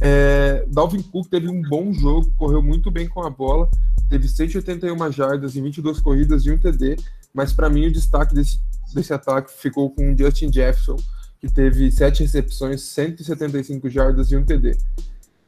É, 0.01 0.65
Dalvin 0.69 1.03
Cook 1.03 1.29
teve 1.29 1.49
um 1.49 1.63
bom 1.63 1.93
jogo, 1.93 2.33
correu 2.37 2.63
muito 2.63 2.91
bem 2.91 3.09
com 3.09 3.23
a 3.23 3.31
bola, 3.31 3.69
teve 4.09 4.29
181 4.29 5.13
jardas 5.13 5.55
em 5.55 5.63
22 5.63 6.01
corridas 6.01 6.45
e 6.45 6.51
um 6.51 6.59
TD, 6.59 6.97
mas 7.33 7.53
para 7.53 7.71
mim 7.71 7.87
o 7.87 7.93
destaque 7.93 8.35
desse, 8.35 8.59
desse 8.95 9.13
ataque 9.13 9.53
ficou 9.53 9.91
com 9.91 10.13
o 10.13 10.19
Justin 10.19 10.53
Jefferson, 10.53 10.97
que 11.41 11.49
teve 11.49 11.91
7 11.91 12.23
recepções, 12.23 12.83
175 12.83 13.89
jardas 13.89 14.31
e 14.31 14.37
um 14.37 14.45
TD. 14.45 14.77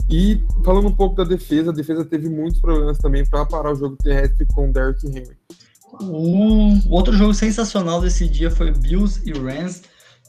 E 0.09 0.43
falando 0.65 0.89
um 0.89 0.95
pouco 0.95 1.17
da 1.17 1.25
defesa, 1.25 1.71
a 1.71 1.75
defesa 1.75 2.05
teve 2.05 2.29
muitos 2.29 2.61
problemas 2.61 2.99
também 2.99 3.25
para 3.25 3.45
parar 3.47 3.73
o 3.73 3.77
jogo 3.77 3.97
terrestre 3.97 4.47
com 4.47 4.69
o 4.69 4.73
Derrick 4.73 5.07
Henry. 5.07 5.37
Um 6.03 6.81
outro 6.91 7.13
jogo 7.13 7.33
sensacional 7.33 8.01
desse 8.01 8.29
dia 8.29 8.51
foi 8.51 8.73
Bills 8.73 9.23
e 9.25 9.33
Rams 9.33 9.83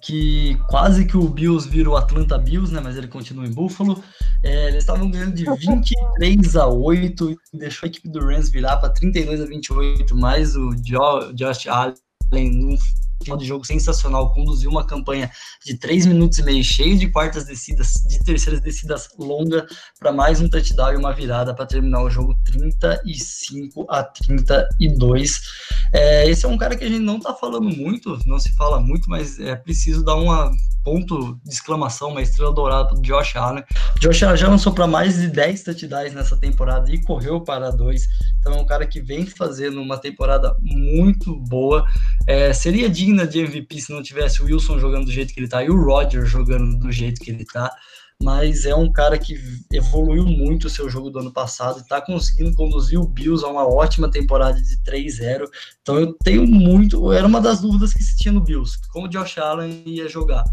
que 0.05 0.55
quase 0.67 1.05
que 1.05 1.17
o 1.17 1.27
Bills 1.27 1.67
vira 1.67 1.89
o 1.89 1.97
Atlanta 1.97 2.38
Bills, 2.38 2.71
né? 2.71 2.79
Mas 2.79 2.95
ele 2.95 3.07
continua 3.07 3.47
em 3.47 3.51
Buffalo. 3.51 4.03
É, 4.43 4.67
eles 4.67 4.83
estavam 4.83 5.09
ganhando 5.09 5.33
de 5.33 5.45
23 5.45 6.55
a 6.55 6.67
8 6.67 7.31
e 7.31 7.57
deixou 7.57 7.88
a 7.88 7.89
equipe 7.89 8.07
do 8.09 8.19
Rams 8.19 8.51
virar 8.51 8.77
para 8.77 8.89
32 8.89 9.41
a 9.41 9.45
28, 9.45 10.15
mais 10.15 10.55
o 10.55 10.75
Josh 11.33 11.67
Allen 11.67 12.77
final 13.25 13.38
de 13.38 13.46
jogo 13.46 13.65
sensacional, 13.65 14.32
conduziu 14.32 14.70
uma 14.70 14.86
campanha 14.86 15.29
de 15.65 15.77
3 15.77 16.05
minutos 16.05 16.38
e 16.38 16.44
meio 16.44 16.63
cheio 16.63 16.98
de 16.98 17.10
quartas 17.10 17.46
descidas, 17.46 17.94
de 18.08 18.20
terceiras 18.24 18.62
descidas 18.62 19.10
longa 19.17 19.65
para 20.00 20.12
mais 20.12 20.39
um 20.39 20.48
touchdown 20.48 20.94
e 20.94 20.98
uma 20.98 21.13
virada 21.13 21.53
para 21.53 21.65
terminar 21.65 22.03
o 22.03 22.10
jogo 22.10 22.36
35 22.46 23.86
a 23.89 24.03
32. 24.03 25.41
É, 25.94 26.29
esse 26.29 26.46
é 26.46 26.50
um 26.50 26.58
cara 26.58 26.75
que 26.75 26.86
a 26.86 26.89
gente 26.89 27.03
não 27.03 27.17
está 27.17 27.34
falando 27.34 27.70
muito, 27.70 28.17
não 28.25 28.39
se 28.39 28.53
fala 28.53 28.79
muito, 28.79 29.10
mas 29.10 29.39
é 29.39 29.55
preciso 29.55 30.03
dar 30.03 30.15
uma 30.15 30.51
ponto 30.86 31.39
de 31.44 31.51
exclamação, 31.51 32.12
uma 32.12 32.22
estrela 32.22 32.53
dourada 32.53 32.89
para 32.89 33.01
Josh 33.01 33.36
Allen. 33.36 33.63
Josh 34.00 34.22
Allen 34.22 34.38
já 34.38 34.48
lançou 34.48 34.72
para 34.72 34.86
mais 34.86 35.15
de 35.15 35.27
10 35.27 35.63
touchdowns 35.63 36.13
nessa 36.13 36.38
temporada 36.38 36.89
e 36.91 37.02
correu 37.02 37.41
para 37.41 37.71
dois. 37.71 38.08
Então 38.39 38.54
é 38.54 38.58
um 38.58 38.65
cara 38.65 38.86
que 38.86 39.02
vem 39.02 39.26
fazendo 39.26 39.82
uma 39.82 39.97
temporada 39.97 40.56
muito 40.62 41.36
boa. 41.36 41.84
É, 42.28 42.54
seria 42.54 42.88
de 43.23 43.39
MVP 43.39 43.82
se 43.82 43.93
não 43.93 44.01
tivesse 44.01 44.41
o 44.41 44.45
Wilson 44.45 44.80
jogando 44.80 45.06
do 45.06 45.12
jeito 45.12 45.32
que 45.32 45.39
ele 45.39 45.45
está 45.45 45.63
e 45.63 45.69
o 45.69 45.80
Roger 45.80 46.25
jogando 46.25 46.80
do 46.80 46.91
jeito 46.91 47.21
que 47.21 47.30
ele 47.30 47.43
está 47.43 47.71
mas 48.21 48.65
é 48.65 48.73
um 48.73 48.91
cara 48.91 49.17
que 49.17 49.38
evoluiu 49.71 50.25
muito 50.25 50.67
o 50.67 50.69
seu 50.69 50.89
jogo 50.89 51.10
do 51.10 51.19
ano 51.19 51.34
passado 51.34 51.80
e 51.80 51.82
está 51.82 52.01
conseguindo 52.01 52.56
conduzir 52.56 52.99
o 52.99 53.08
Bills 53.08 53.43
a 53.43 53.49
uma 53.49 53.67
ótima 53.67 54.10
temporada 54.10 54.62
de 54.62 54.78
3-0. 54.84 55.47
Então 55.82 55.99
eu 55.99 56.13
tenho 56.23 56.47
muito. 56.47 57.12
Era 57.12 57.28
uma 57.28 57.41
das 57.41 57.60
dúvidas 57.60 57.93
que 57.93 58.01
se 58.01 58.15
tinha 58.15 58.32
no 58.32 58.41
Bills, 58.41 58.80
como 58.91 59.08
o 59.08 59.10
Josh 59.10 59.38
Allen 59.38 59.84
ia 59.86 60.08
jogar 60.08 60.43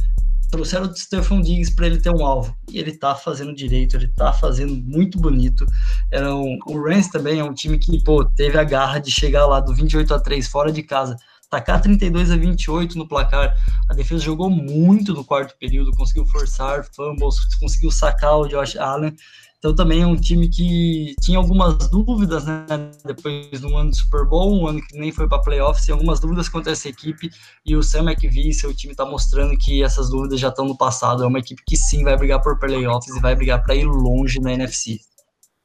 trouxeram 0.53 0.87
o 0.87 0.95
Stefan 0.95 1.41
Diggs 1.41 1.75
para 1.75 1.87
ele 1.87 1.99
ter 1.99 2.11
um 2.11 2.25
alvo. 2.25 2.55
E 2.71 2.79
ele 2.79 2.93
tá 2.93 3.15
fazendo 3.15 3.55
direito, 3.55 3.97
ele 3.97 4.09
tá 4.09 4.35
fazendo 4.35 4.77
muito 4.77 5.19
bonito. 5.19 5.65
Era 6.11 6.37
um, 6.37 6.59
o 6.67 6.79
Rams 6.79 7.09
também 7.09 7.41
é 7.41 7.45
um 7.45 7.55
time 7.55 7.79
que, 7.79 8.05
pô, 8.05 8.23
teve 8.23 8.59
a 8.59 8.63
garra 8.63 8.99
de 8.99 9.11
chegar 9.11 9.47
lá 9.47 9.61
do 9.61 9.75
28 9.75 10.13
a 10.13 10.21
3 10.21 10.47
fora 10.47 10.71
de 10.71 10.83
casa, 10.83 11.17
tacar 11.53 11.83
32 11.83 12.31
a 12.31 12.37
28 12.37 12.97
no 12.97 13.07
placar. 13.07 13.55
A 13.87 13.93
defesa 13.93 14.25
jogou 14.25 14.49
muito 14.49 15.13
no 15.13 15.23
quarto 15.23 15.55
período, 15.59 15.93
conseguiu 15.93 16.25
forçar 16.25 16.83
fumbles, 16.97 17.37
conseguiu 17.61 17.91
sacar 17.91 18.39
o 18.39 18.49
Josh 18.49 18.77
Allen. 18.77 19.15
Então 19.59 19.75
também 19.75 20.01
é 20.01 20.07
um 20.07 20.17
time 20.17 20.49
que 20.49 21.15
tinha 21.21 21.37
algumas 21.37 21.77
dúvidas, 21.91 22.47
né? 22.47 22.67
Depois 23.05 23.61
de 23.61 23.67
um 23.67 23.77
ano 23.77 23.91
de 23.91 23.99
Super 23.99 24.25
Bowl, 24.25 24.61
um 24.61 24.67
ano 24.67 24.81
que 24.81 24.99
nem 24.99 25.13
foi 25.13 25.29
para 25.29 25.43
playoffs, 25.43 25.85
tem 25.85 25.93
algumas 25.93 26.19
dúvidas 26.19 26.49
quanto 26.49 26.71
a 26.71 26.73
essa 26.73 26.89
equipe. 26.89 27.31
E 27.65 27.77
o 27.77 27.83
Sam 27.83 28.11
McVie, 28.11 28.55
seu 28.55 28.75
time, 28.75 28.93
está 28.93 29.05
mostrando 29.05 29.57
que 29.59 29.85
essas 29.85 30.09
dúvidas 30.09 30.41
já 30.41 30.49
estão 30.49 30.65
no 30.65 30.77
passado. 30.77 31.23
É 31.23 31.27
uma 31.27 31.39
equipe 31.39 31.63
que 31.67 31.77
sim 31.77 32.03
vai 32.03 32.17
brigar 32.17 32.41
por 32.43 32.59
playoffs 32.59 33.15
e 33.15 33.21
vai 33.21 33.37
brigar 33.37 33.63
para 33.63 33.77
ir 33.77 33.85
longe 33.85 34.41
na 34.41 34.53
NFC. 34.55 34.99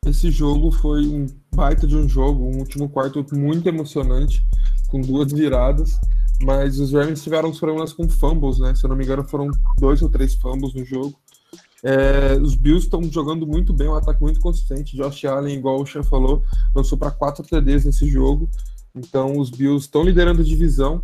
Esse 0.06 0.32
jogo 0.32 0.72
foi 0.72 1.08
um 1.08 1.26
baita 1.56 1.88
de 1.88 1.96
um 1.96 2.08
jogo, 2.08 2.44
um 2.44 2.60
último 2.60 2.88
quarto 2.88 3.26
muito 3.34 3.68
emocionante, 3.68 4.42
com 4.88 5.02
duas 5.02 5.32
viradas. 5.32 6.00
Mas 6.42 6.80
os 6.80 6.94
Rams 6.94 7.24
tiveram 7.24 7.50
uns 7.50 7.60
problemas 7.60 7.94
com 7.94 8.08
fumbles, 8.08 8.60
né? 8.60 8.76
Se 8.76 8.86
eu 8.86 8.90
não 8.90 8.96
me 8.96 9.04
engano, 9.04 9.28
foram 9.28 9.50
dois 9.78 10.02
ou 10.02 10.10
três 10.10 10.36
fumbles 10.36 10.74
no 10.74 10.86
jogo. 10.86 11.18
É, 11.84 12.38
os 12.42 12.56
Bills 12.56 12.86
estão 12.86 13.04
jogando 13.04 13.46
muito 13.46 13.74
bem, 13.74 13.88
um 13.88 13.96
ataque 13.96 14.22
muito 14.22 14.40
consistente. 14.40 14.96
Josh 14.96 15.26
Allen, 15.26 15.58
igual 15.58 15.82
o 15.82 15.86
Sean 15.86 16.04
falou, 16.04 16.44
lançou 16.76 16.98
para 16.98 17.12
quatro 17.12 17.44
TDs 17.44 17.86
nesse 17.86 18.08
jogo. 18.08 18.50
Então 18.96 19.38
os 19.38 19.50
Bills 19.50 19.86
estão 19.86 20.04
liderando 20.04 20.42
a 20.42 20.46
divisão 20.46 21.00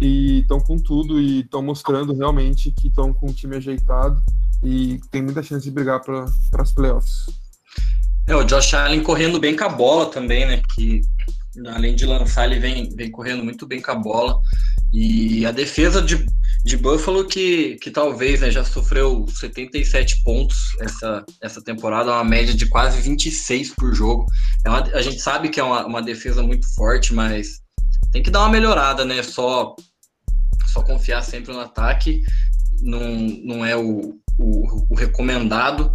e 0.00 0.40
estão 0.40 0.60
com 0.60 0.76
tudo 0.76 1.20
e 1.20 1.40
estão 1.40 1.62
mostrando 1.62 2.14
realmente 2.14 2.72
que 2.72 2.88
estão 2.88 3.12
com 3.12 3.26
o 3.26 3.32
time 3.32 3.56
ajeitado 3.56 4.22
e 4.62 5.00
tem 5.10 5.22
muita 5.22 5.42
chance 5.42 5.64
de 5.64 5.70
brigar 5.70 6.00
para 6.00 6.24
as 6.58 6.72
playoffs. 6.72 7.26
É, 8.26 8.34
o 8.34 8.44
Josh 8.44 8.74
Allen 8.74 9.02
correndo 9.02 9.40
bem 9.40 9.56
com 9.56 9.64
a 9.64 9.68
bola 9.68 10.06
também, 10.06 10.46
né? 10.46 10.62
Que 10.74 11.00
além 11.68 11.94
de 11.94 12.06
lançar, 12.06 12.46
ele 12.46 12.58
vem, 12.60 12.88
vem 12.94 13.10
correndo 13.10 13.44
muito 13.44 13.66
bem 13.66 13.80
com 13.80 13.90
a 13.90 13.94
bola. 13.94 14.38
E 14.92 15.44
a 15.46 15.52
defesa 15.52 16.02
de, 16.02 16.26
de 16.64 16.76
Buffalo, 16.76 17.26
que, 17.26 17.76
que 17.76 17.90
talvez 17.90 18.40
né, 18.40 18.50
já 18.50 18.64
sofreu 18.64 19.26
77 19.28 20.22
pontos 20.22 20.58
essa, 20.80 21.24
essa 21.40 21.62
temporada, 21.62 22.12
uma 22.12 22.24
média 22.24 22.54
de 22.54 22.66
quase 22.66 23.00
26 23.00 23.74
por 23.74 23.94
jogo. 23.94 24.26
É 24.64 24.68
uma, 24.68 24.82
a 24.82 25.02
gente 25.02 25.20
sabe 25.20 25.48
que 25.48 25.60
é 25.60 25.62
uma, 25.62 25.86
uma 25.86 26.02
defesa 26.02 26.42
muito 26.42 26.66
forte, 26.74 27.14
mas 27.14 27.60
tem 28.12 28.22
que 28.22 28.30
dar 28.30 28.40
uma 28.40 28.50
melhorada, 28.50 29.04
né? 29.04 29.22
Só, 29.22 29.74
só 30.66 30.82
confiar 30.82 31.22
sempre 31.22 31.52
no 31.52 31.60
ataque 31.60 32.22
não, 32.82 33.16
não 33.44 33.64
é 33.64 33.76
o, 33.76 34.18
o, 34.38 34.86
o 34.90 34.94
recomendado. 34.94 35.94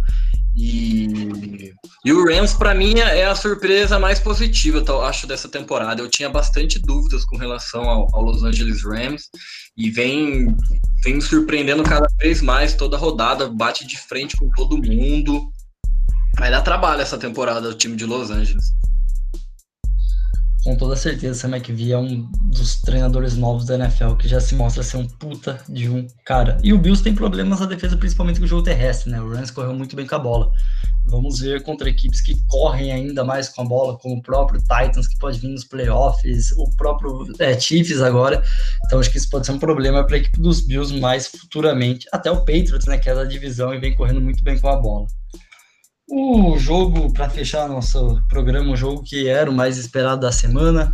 E, 0.58 1.72
e 2.04 2.12
o 2.12 2.24
Rams, 2.24 2.52
para 2.52 2.74
mim, 2.74 2.98
é 2.98 3.24
a 3.26 3.34
surpresa 3.36 3.96
mais 3.96 4.18
positiva, 4.18 4.82
eu 4.86 5.02
acho, 5.02 5.24
dessa 5.24 5.48
temporada. 5.48 6.02
Eu 6.02 6.10
tinha 6.10 6.28
bastante 6.28 6.80
dúvidas 6.80 7.24
com 7.24 7.36
relação 7.36 7.88
ao, 7.88 8.08
ao, 8.12 8.24
Los 8.24 8.42
Angeles 8.42 8.82
Rams 8.82 9.22
e 9.76 9.88
vem, 9.88 10.56
vem 11.04 11.14
me 11.14 11.22
surpreendendo 11.22 11.84
cada 11.84 12.08
vez 12.20 12.42
mais. 12.42 12.74
Toda 12.74 12.96
rodada 12.96 13.48
bate 13.48 13.86
de 13.86 13.96
frente 13.96 14.36
com 14.36 14.50
todo 14.56 14.82
mundo. 14.82 15.52
Vai 16.36 16.50
dar 16.50 16.62
trabalho 16.62 17.02
essa 17.02 17.16
temporada 17.16 17.68
o 17.68 17.74
time 17.74 17.94
de 17.94 18.04
Los 18.04 18.28
Angeles 18.30 18.64
com 20.64 20.76
toda 20.76 20.96
certeza, 20.96 21.38
Sam 21.38 21.56
McVie 21.56 21.92
é 21.92 21.98
um 21.98 22.28
dos 22.50 22.80
treinadores 22.80 23.36
novos 23.36 23.64
da 23.66 23.76
NFL 23.76 24.14
que 24.14 24.28
já 24.28 24.40
se 24.40 24.54
mostra 24.54 24.82
ser 24.82 24.96
um 24.96 25.06
puta 25.06 25.60
de 25.68 25.88
um 25.88 26.06
cara. 26.24 26.58
E 26.62 26.72
o 26.72 26.78
Bills 26.78 27.02
tem 27.02 27.14
problemas 27.14 27.60
na 27.60 27.66
defesa, 27.66 27.96
principalmente 27.96 28.38
com 28.38 28.44
o 28.44 28.48
jogo 28.48 28.62
terrestre, 28.62 29.10
né? 29.10 29.20
O 29.20 29.30
Rams 29.30 29.50
correu 29.50 29.72
muito 29.72 29.94
bem 29.94 30.06
com 30.06 30.14
a 30.16 30.18
bola. 30.18 30.50
Vamos 31.06 31.40
ver 31.40 31.62
contra 31.62 31.88
equipes 31.88 32.20
que 32.20 32.34
correm 32.48 32.92
ainda 32.92 33.24
mais 33.24 33.48
com 33.48 33.62
a 33.62 33.64
bola, 33.64 33.96
como 33.98 34.16
o 34.16 34.22
próprio 34.22 34.60
Titans, 34.60 35.08
que 35.08 35.16
pode 35.18 35.38
vir 35.38 35.48
nos 35.48 35.64
playoffs, 35.64 36.52
o 36.52 36.70
próprio 36.76 37.26
é, 37.38 37.58
Chiefs 37.58 38.02
agora. 38.02 38.42
Então 38.84 39.00
acho 39.00 39.10
que 39.10 39.16
isso 39.16 39.30
pode 39.30 39.46
ser 39.46 39.52
um 39.52 39.58
problema 39.58 40.04
para 40.04 40.16
a 40.16 40.18
equipe 40.18 40.38
dos 40.40 40.60
Bills 40.60 40.94
mais 41.00 41.26
futuramente. 41.26 42.06
Até 42.12 42.30
o 42.30 42.38
Patriots, 42.38 42.86
né, 42.86 42.98
que 42.98 43.08
é 43.08 43.14
da 43.14 43.24
divisão 43.24 43.72
e 43.72 43.78
vem 43.78 43.94
correndo 43.94 44.20
muito 44.20 44.44
bem 44.44 44.58
com 44.58 44.68
a 44.68 44.76
bola. 44.76 45.06
O 46.10 46.56
jogo, 46.58 47.12
para 47.12 47.28
fechar 47.28 47.68
nosso 47.68 48.22
programa, 48.28 48.72
o 48.72 48.76
jogo 48.76 49.02
que 49.02 49.28
era 49.28 49.50
o 49.50 49.54
mais 49.54 49.76
esperado 49.76 50.22
da 50.22 50.32
semana, 50.32 50.92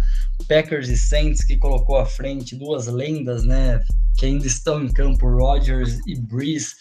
Packers 0.49 0.89
e 0.89 0.97
Saints, 0.97 1.45
que 1.45 1.57
colocou 1.57 1.97
à 1.97 2.05
frente 2.05 2.57
duas 2.57 2.87
lendas, 2.89 3.45
né, 3.45 3.81
que 4.19 4.27
ainda 4.27 4.47
estão 4.47 4.83
em 4.83 4.93
campo, 4.93 5.29
Rodgers 5.29 6.01
e 6.07 6.21
Breeze. 6.21 6.75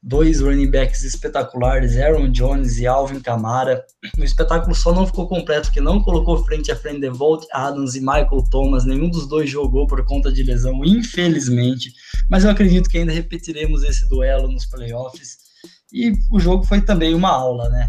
dois 0.00 0.40
running 0.40 0.70
backs 0.70 1.02
espetaculares, 1.02 1.96
Aaron 1.96 2.30
Jones 2.30 2.78
e 2.78 2.86
Alvin 2.86 3.20
Kamara. 3.20 3.84
O 4.16 4.22
espetáculo 4.22 4.74
só 4.74 4.94
não 4.94 5.06
ficou 5.06 5.26
completo 5.26 5.68
porque 5.68 5.80
não 5.80 6.00
colocou 6.00 6.44
frente 6.44 6.70
a 6.70 6.76
frente 6.76 7.00
Devolt 7.00 7.44
Adams 7.52 7.96
e 7.96 8.00
Michael 8.00 8.44
Thomas. 8.48 8.84
Nenhum 8.84 9.10
dos 9.10 9.26
dois 9.26 9.50
jogou 9.50 9.88
por 9.88 10.04
conta 10.04 10.30
de 10.30 10.44
lesão, 10.44 10.84
infelizmente. 10.84 11.92
Mas 12.30 12.44
eu 12.44 12.50
acredito 12.50 12.88
que 12.88 12.98
ainda 12.98 13.12
repetiremos 13.12 13.82
esse 13.82 14.08
duelo 14.08 14.46
nos 14.46 14.66
playoffs. 14.66 15.47
E 15.92 16.12
o 16.30 16.38
jogo 16.38 16.64
foi 16.64 16.80
também 16.80 17.14
uma 17.14 17.30
aula, 17.30 17.68
né? 17.68 17.88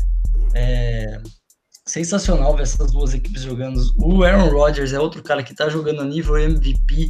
É, 0.53 1.21
sensacional 1.85 2.55
ver 2.55 2.63
essas 2.63 2.91
duas 2.91 3.13
equipes 3.13 3.41
jogando. 3.41 3.81
O 3.97 4.23
Aaron 4.23 4.49
Rodgers 4.49 4.93
é 4.93 4.99
outro 4.99 5.21
cara 5.23 5.43
que 5.43 5.53
tá 5.53 5.69
jogando 5.69 6.01
a 6.01 6.05
nível 6.05 6.38
MVP 6.38 7.09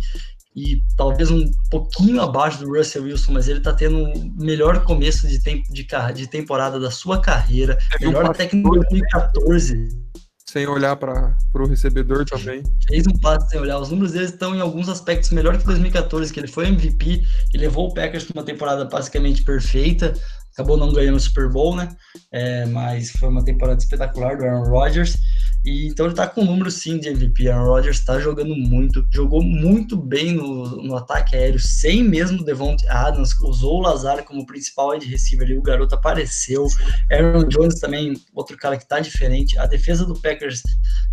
e 0.55 0.81
talvez 0.97 1.29
um 1.29 1.45
pouquinho 1.69 2.21
abaixo 2.21 2.59
do 2.59 2.75
Russell 2.75 3.03
Wilson, 3.03 3.33
mas 3.33 3.47
ele 3.47 3.59
tá 3.59 3.73
tendo 3.73 3.97
um 3.97 4.35
melhor 4.37 4.83
começo 4.83 5.27
de, 5.27 5.41
tempo, 5.41 5.71
de, 5.71 5.87
de 6.15 6.27
temporada 6.27 6.79
da 6.79 6.89
sua 6.89 7.21
carreira, 7.21 7.77
melhor 8.01 8.35
técnico 8.35 8.71
de 8.71 8.79
2014. 8.79 10.09
Sem 10.45 10.65
olhar 10.65 10.95
para 10.95 11.37
o 11.53 11.67
recebedor 11.67 12.25
também. 12.25 12.63
Fez 12.87 13.05
um 13.05 13.15
passe 13.19 13.49
sem 13.49 13.59
olhar. 13.59 13.77
Os 13.77 13.91
números 13.91 14.13
dele 14.13 14.25
estão 14.25 14.55
em 14.55 14.59
alguns 14.59 14.89
aspectos 14.89 15.29
melhor 15.29 15.55
que 15.55 15.63
2014, 15.63 16.33
que 16.33 16.39
ele 16.39 16.47
foi 16.47 16.67
MVP 16.67 17.23
e 17.53 17.57
levou 17.57 17.87
o 17.87 17.93
Packers 17.93 18.23
para 18.23 18.39
uma 18.39 18.43
temporada 18.43 18.83
basicamente 18.85 19.43
perfeita 19.43 20.11
acabou 20.53 20.77
não 20.77 20.93
ganhando 20.93 21.15
o 21.15 21.19
Super 21.19 21.49
Bowl, 21.49 21.75
né? 21.75 21.89
É, 22.31 22.65
mas 22.65 23.11
foi 23.11 23.29
uma 23.29 23.43
temporada 23.43 23.79
espetacular 23.79 24.37
do 24.37 24.45
Aaron 24.45 24.69
Rodgers. 24.69 25.15
E 25.65 25.87
então 25.87 26.05
ele 26.05 26.15
tá 26.15 26.25
com 26.25 26.43
número 26.43 26.71
sim 26.71 26.97
de 26.99 27.09
MVP. 27.09 27.49
Aaron 27.49 27.65
Rodgers 27.65 27.99
tá 27.99 28.19
jogando 28.19 28.55
muito, 28.55 29.05
jogou 29.11 29.43
muito 29.43 29.97
bem 29.97 30.33
no, 30.33 30.81
no 30.83 30.95
ataque 30.95 31.35
aéreo, 31.35 31.59
sem 31.59 32.01
mesmo 32.01 32.43
Devontae 32.43 32.87
Adams, 32.87 33.37
usou 33.39 33.79
o 33.79 33.81
Lazar 33.81 34.23
como 34.23 34.45
principal 34.45 34.89
wide 34.89 35.05
receiver 35.05 35.49
e 35.49 35.57
o 35.57 35.61
garoto 35.61 35.95
apareceu. 35.95 36.65
Aaron 37.11 37.47
Jones 37.49 37.79
também, 37.79 38.13
outro 38.33 38.55
cara 38.57 38.77
que 38.77 38.87
tá 38.87 38.99
diferente. 38.99 39.57
A 39.59 39.65
defesa 39.65 40.05
do 40.05 40.19
Packers 40.21 40.61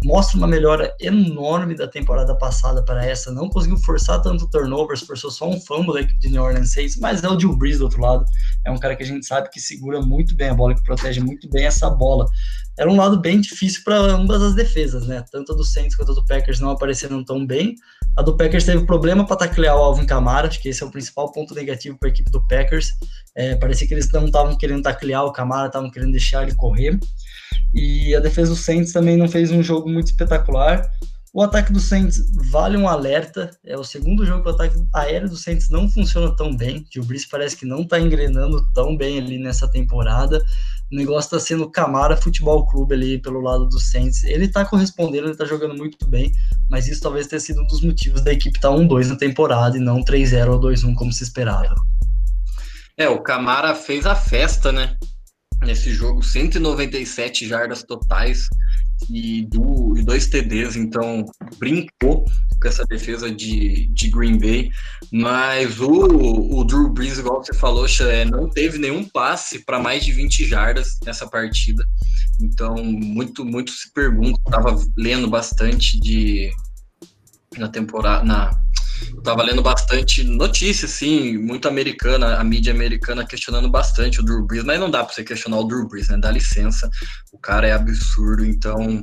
mostra 0.05 0.39
uma 0.39 0.47
melhora 0.47 0.95
enorme 1.01 1.75
da 1.75 1.89
temporada 1.89 2.37
passada 2.37 2.85
para 2.85 3.05
essa. 3.05 3.33
Não 3.33 3.49
conseguiu 3.49 3.79
forçar 3.79 4.23
tanto 4.23 4.49
turnovers, 4.49 5.01
forçou 5.01 5.31
só 5.31 5.49
um 5.49 5.61
fumble 5.61 5.95
da 5.95 6.01
equipe 6.03 6.21
de 6.21 6.29
New 6.29 6.43
Orleans 6.43 6.73
Saints, 6.73 6.97
mas 6.99 7.25
é 7.25 7.29
o 7.29 7.37
Drew 7.37 7.57
Brees 7.57 7.79
do 7.79 7.85
outro 7.85 8.01
lado. 8.01 8.25
É 8.65 8.71
um 8.71 8.79
cara 8.79 8.95
que 8.95 9.03
a 9.03 9.07
gente 9.07 9.27
sabe 9.27 9.51
que 9.51 9.61
segura 9.61 10.01
muito 10.01 10.37
bem 10.37 10.51
a 10.51 10.55
bola, 10.55 10.75
que 10.75 10.85
protege 10.85 11.21
muito 11.21 11.49
bem 11.51 11.67
essa 11.67 11.91
bola 11.91 12.27
era 12.79 12.91
um 12.91 12.97
lado 12.97 13.19
bem 13.19 13.41
difícil 13.41 13.83
para 13.85 13.97
ambas 13.97 14.43
as 14.43 14.55
defesas, 14.55 15.07
né? 15.07 15.25
Tanto 15.31 15.53
a 15.53 15.57
do 15.57 15.65
Saints 15.65 15.97
quanto 15.97 16.13
a 16.13 16.15
do 16.15 16.25
Packers 16.25 16.61
não 16.61 16.71
apareceram 16.71 17.25
tão 17.25 17.47
bem. 17.47 17.75
A 18.17 18.23
do 18.23 18.37
Packers 18.37 18.65
teve 18.65 18.85
problema 18.85 19.27
para 19.27 19.37
taclear 19.37 19.77
o 19.77 19.83
Alvin 19.83 20.07
Kamara, 20.07 20.49
acho 20.49 20.61
que 20.61 20.69
esse 20.69 20.83
é 20.83 20.87
o 20.87 20.91
principal 20.91 21.33
ponto 21.33 21.55
negativo 21.55 21.99
para 21.99 22.09
a 22.09 22.13
equipe 22.13 22.31
do 22.31 22.47
Packers. 22.47 22.91
É, 23.35 23.57
parecia 23.57 23.87
que 23.87 23.95
eles 23.95 24.11
não 24.13 24.27
estavam 24.27 24.57
querendo 24.57 24.83
taclear 24.83 25.25
o 25.25 25.33
Kamara, 25.33 25.69
estavam 25.69 25.91
querendo 25.91 26.13
deixar 26.13 26.43
ele 26.43 26.55
correr. 26.55 26.99
E 27.75 28.15
a 28.15 28.21
defesa 28.21 28.51
do 28.51 28.57
Saints 28.57 28.93
também 28.93 29.17
não 29.17 29.29
fez 29.29 29.51
um 29.51 29.63
jogo 29.63 29.89
muito 29.89 30.07
espetacular. 30.07 30.91
O 31.37 31.43
ataque 31.43 31.71
do 31.71 31.79
Saints 31.79 32.33
vale 32.51 32.79
um 32.79 32.89
alerta. 32.89 33.51
É 33.63 33.77
o 33.77 33.85
segundo 33.85 34.25
jogo 34.25 34.43
que 34.43 34.49
o 34.49 34.53
ataque 34.53 34.83
aéreo 34.95 35.29
do 35.29 35.37
Saints 35.37 35.69
não 35.69 35.87
funciona 35.87 36.35
tão 36.35 36.57
bem. 36.57 36.87
O 36.97 37.05
Brice 37.05 37.29
parece 37.29 37.55
que 37.55 37.67
não 37.67 37.83
está 37.83 38.01
engrenando 38.01 38.67
tão 38.73 38.97
bem 38.97 39.19
ali 39.19 39.37
nessa 39.37 39.71
temporada. 39.71 40.43
O 40.91 40.97
negócio 40.97 41.27
está 41.27 41.39
sendo 41.39 41.71
Camara 41.71 42.17
Futebol 42.17 42.65
Clube 42.65 42.95
ali 42.95 43.21
pelo 43.21 43.43
lado 43.43 43.69
do 43.69 43.79
Saints. 43.79 44.25
Ele 44.25 44.47
está 44.47 44.65
correspondendo, 44.65 45.27
ele 45.27 45.33
está 45.33 45.45
jogando 45.45 45.77
muito 45.77 46.07
bem, 46.07 46.33
mas 46.71 46.89
isso 46.89 47.03
talvez 47.03 47.27
tenha 47.27 47.39
sido 47.39 47.61
um 47.61 47.67
dos 47.67 47.83
motivos 47.83 48.23
da 48.23 48.33
equipe 48.33 48.59
tá 48.59 48.71
1-2 48.71 49.09
na 49.09 49.17
temporada 49.17 49.77
e 49.77 49.81
não 49.81 50.03
3-0 50.03 50.53
ou 50.53 50.59
2-1 50.59 50.95
como 50.95 51.13
se 51.13 51.23
esperava. 51.23 51.75
É, 52.97 53.11
o 53.11 53.21
Camara 53.21 53.75
fez 53.75 54.07
a 54.07 54.15
festa, 54.15 54.73
né? 54.73 54.97
Nesse 55.63 55.91
jogo, 55.93 56.23
197 56.23 57.47
jardas 57.47 57.83
totais 57.83 58.49
e, 59.11 59.47
do, 59.47 59.97
e 59.97 60.03
dois 60.03 60.27
TDs, 60.27 60.77
então 60.77 61.25
brincou 61.59 62.25
com 62.61 62.69
essa 62.69 62.85
defesa 62.85 63.31
de, 63.31 63.89
de 63.93 64.09
Green 64.09 64.39
Bay, 64.39 64.71
mas 65.13 65.81
o, 65.81 65.91
o 65.91 66.65
Drew 66.65 66.89
Brees, 66.91 67.19
igual 67.19 67.45
você 67.45 67.55
falou, 67.55 67.87
é, 68.01 68.25
não 68.25 68.49
teve 68.49 68.79
nenhum 68.79 69.09
passe 69.09 69.65
para 69.65 69.79
mais 69.79 70.05
de 70.05 70.13
20 70.13 70.47
jardas 70.47 70.97
nessa 71.05 71.29
partida, 71.29 71.85
então 72.41 72.75
muito, 72.77 73.45
muito 73.45 73.71
se 73.71 73.93
pergunta, 73.93 74.41
estava 74.47 74.77
lendo 74.97 75.29
bastante 75.29 76.01
de 76.01 76.51
na 77.57 77.69
temporada, 77.69 78.25
na, 78.25 78.51
eu 79.15 79.23
tava 79.23 79.43
lendo 79.43 79.63
bastante 79.63 80.23
notícias, 80.25 80.93
assim, 80.93 81.37
muito 81.39 81.69
americana, 81.69 82.37
a 82.37 82.45
mídia 82.45 82.73
americana 82.73 83.27
questionando 83.27 83.71
bastante 83.71 84.21
o 84.21 84.23
Drew 84.23 84.47
Brees, 84.47 84.65
mas 84.65 84.79
não 84.79 84.91
dá 84.91 85.05
para 85.05 85.15
você 85.15 85.25
questionar 85.25 85.59
o 85.59 85.65
Drew 85.65 85.89
Brees, 85.89 86.09
né? 86.09 86.19
Dá 86.19 86.31
licença, 86.31 86.89
o 87.33 87.39
cara 87.39 87.67
é 87.67 87.73
absurdo, 87.73 88.45
então 88.45 89.01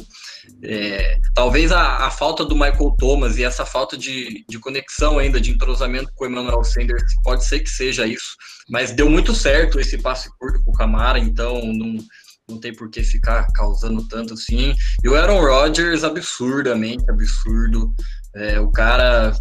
é, 0.63 1.17
talvez 1.33 1.71
a, 1.71 2.05
a, 2.05 2.11
falta 2.11 2.43
do 2.45 2.55
Michael 2.55 2.95
Thomas 2.97 3.37
e 3.37 3.43
essa 3.43 3.65
falta 3.65 3.97
de, 3.97 4.45
de 4.47 4.59
conexão 4.59 5.19
ainda, 5.19 5.39
de 5.39 5.51
entrosamento 5.51 6.11
com 6.15 6.25
o 6.25 6.27
Emmanuel 6.27 6.63
Sanders, 6.63 7.03
pode 7.23 7.45
ser 7.45 7.59
que 7.59 7.69
seja 7.69 8.05
isso, 8.05 8.35
mas 8.69 8.91
deu 8.91 9.09
muito 9.09 9.33
certo 9.33 9.79
esse 9.79 9.97
passe 9.97 10.29
curto 10.37 10.61
com 10.63 10.71
o 10.71 10.75
Camara, 10.75 11.19
então 11.19 11.61
não, 11.73 11.97
não 12.49 12.59
tem 12.59 12.73
por 12.73 12.89
que 12.89 13.03
ficar 13.03 13.47
causando 13.53 14.07
tanto 14.07 14.33
assim. 14.33 14.73
E 15.03 15.09
o 15.09 15.15
Aaron 15.15 15.41
Rodgers, 15.41 16.03
absurdamente 16.03 17.09
absurdo. 17.09 17.93
É, 18.35 18.59
o 18.59 18.71
cara 18.71 19.33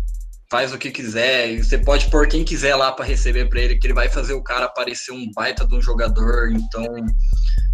faz 0.52 0.70
o 0.70 0.76
que 0.76 0.90
quiser, 0.90 1.50
e 1.50 1.64
você 1.64 1.78
pode 1.78 2.10
pôr 2.10 2.28
quem 2.28 2.44
quiser 2.44 2.76
lá 2.76 2.92
para 2.92 3.06
receber 3.06 3.48
para 3.48 3.58
ele, 3.58 3.78
que 3.78 3.86
ele 3.86 3.94
vai 3.94 4.10
fazer 4.10 4.34
o 4.34 4.42
cara 4.42 4.68
parecer 4.68 5.10
um 5.10 5.32
baita 5.32 5.66
de 5.66 5.74
um 5.74 5.80
jogador. 5.80 6.52
Então, 6.52 6.84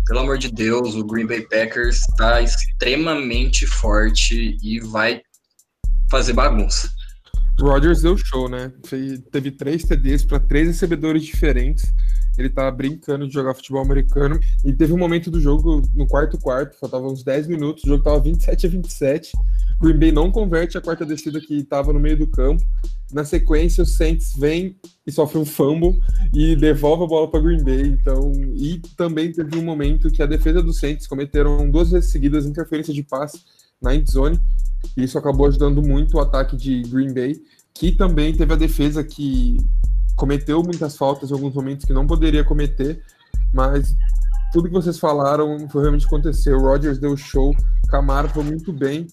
pelo 0.07 0.21
amor 0.21 0.39
de 0.39 0.49
Deus, 0.49 0.95
o 0.95 1.05
Green 1.05 1.27
Bay 1.27 1.41
Packers 1.41 1.97
está 2.09 2.41
extremamente 2.41 3.67
forte 3.67 4.57
e 4.63 4.79
vai 4.79 5.21
fazer 6.09 6.35
bagunça. 6.35 6.89
Rodgers 7.61 8.03
deu 8.03 8.17
show, 8.17 8.49
né? 8.49 8.73
teve 9.33 9.51
três 9.51 9.83
TDs 9.83 10.25
para 10.25 10.39
três 10.39 10.69
recebedores 10.69 11.25
diferentes. 11.25 11.93
Ele 12.39 12.49
tá 12.49 12.71
brincando 12.71 13.27
de 13.27 13.35
jogar 13.35 13.53
futebol 13.53 13.83
americano. 13.83 14.39
E 14.65 14.73
teve 14.73 14.93
um 14.93 14.99
momento 14.99 15.29
do 15.29 15.41
jogo, 15.41 15.83
no 15.93 16.07
quarto 16.07 16.39
quarto, 16.39 16.79
faltavam 16.79 17.11
uns 17.11 17.25
10 17.25 17.49
minutos, 17.49 17.83
o 17.83 17.89
jogo 17.89 18.05
tava 18.05 18.21
27 18.21 18.67
a 18.67 18.71
27. 18.71 19.33
Green 19.81 19.99
Bay 19.99 20.13
não 20.13 20.31
converte 20.31 20.79
a 20.79 20.81
quarta 20.81 21.05
descida 21.05 21.41
que 21.41 21.55
estava 21.55 21.93
no 21.93 21.99
meio 21.99 22.17
do 22.17 22.29
campo. 22.29 22.65
Na 23.13 23.25
sequência, 23.25 23.83
o 23.83 23.87
Saints 23.87 24.35
vem 24.37 24.77
e 25.05 25.11
sofre 25.11 25.39
um 25.39 25.45
fumble 25.45 26.01
e 26.33 26.55
devolve 26.55 27.05
a 27.05 27.07
bola 27.09 27.29
para 27.29 27.41
Green 27.41 27.65
Bay. 27.65 27.89
Então, 27.89 28.31
e 28.55 28.81
também 28.97 29.33
teve 29.33 29.59
um 29.59 29.65
momento 29.65 30.11
que 30.11 30.23
a 30.23 30.27
defesa 30.27 30.63
do 30.63 30.73
Saints 30.73 31.09
cometeram 31.09 31.69
duas 31.69 31.91
vezes 31.91 32.11
seguidas 32.11 32.47
interferência 32.47 32.95
de 32.95 33.03
passe 33.03 33.41
na 33.83 33.95
end 33.95 34.09
zone. 34.11 34.39
Isso 34.97 35.19
acabou 35.19 35.47
ajudando 35.47 35.83
muito 35.83 36.17
o 36.17 36.21
ataque 36.21 36.57
de 36.57 36.83
Green 36.83 37.13
Bay, 37.13 37.37
que 37.75 37.93
também 37.93 38.35
teve 38.35 38.53
a 38.53 38.57
defesa 38.57 39.05
que 39.05 39.57
cometeu 40.17 40.63
muitas 40.63 40.97
faltas 40.97 41.31
em 41.31 41.35
alguns 41.35 41.55
momentos 41.55 41.85
que 41.85 41.93
não 41.93 42.07
poderia 42.07 42.43
cometer, 42.43 43.03
mas 43.53 43.95
tudo 44.53 44.69
que 44.69 44.75
vocês 44.75 44.99
falaram 44.99 45.69
foi 45.69 45.83
realmente 45.83 46.07
acontecer. 46.07 46.55
O 46.55 46.61
Rodgers 46.61 46.99
deu 46.99 47.17
show, 47.17 47.55
Camaro 47.89 48.29
foi 48.29 48.43
muito 48.43 48.73
bem. 48.73 49.07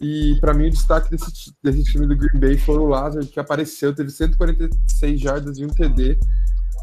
E 0.00 0.36
para 0.40 0.52
mim 0.52 0.66
o 0.66 0.70
destaque 0.70 1.10
desse, 1.10 1.52
desse 1.62 1.84
time 1.84 2.06
do 2.06 2.16
Green 2.16 2.38
Bay 2.38 2.58
foi 2.58 2.76
o 2.76 2.86
Lázaro, 2.86 3.26
que 3.26 3.40
apareceu, 3.40 3.94
teve 3.94 4.10
146 4.10 5.20
jardas 5.20 5.58
e 5.58 5.64
um 5.64 5.68
TD, 5.68 6.18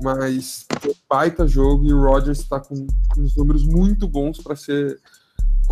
mas 0.02 0.66
baita 1.08 1.48
jogo 1.48 1.86
e 1.86 1.94
o 1.94 2.02
Rodgers 2.02 2.40
está 2.40 2.60
com 2.60 2.88
uns 3.18 3.36
números 3.36 3.66
muito 3.66 4.08
bons 4.08 4.42
para 4.42 4.56
ser 4.56 5.00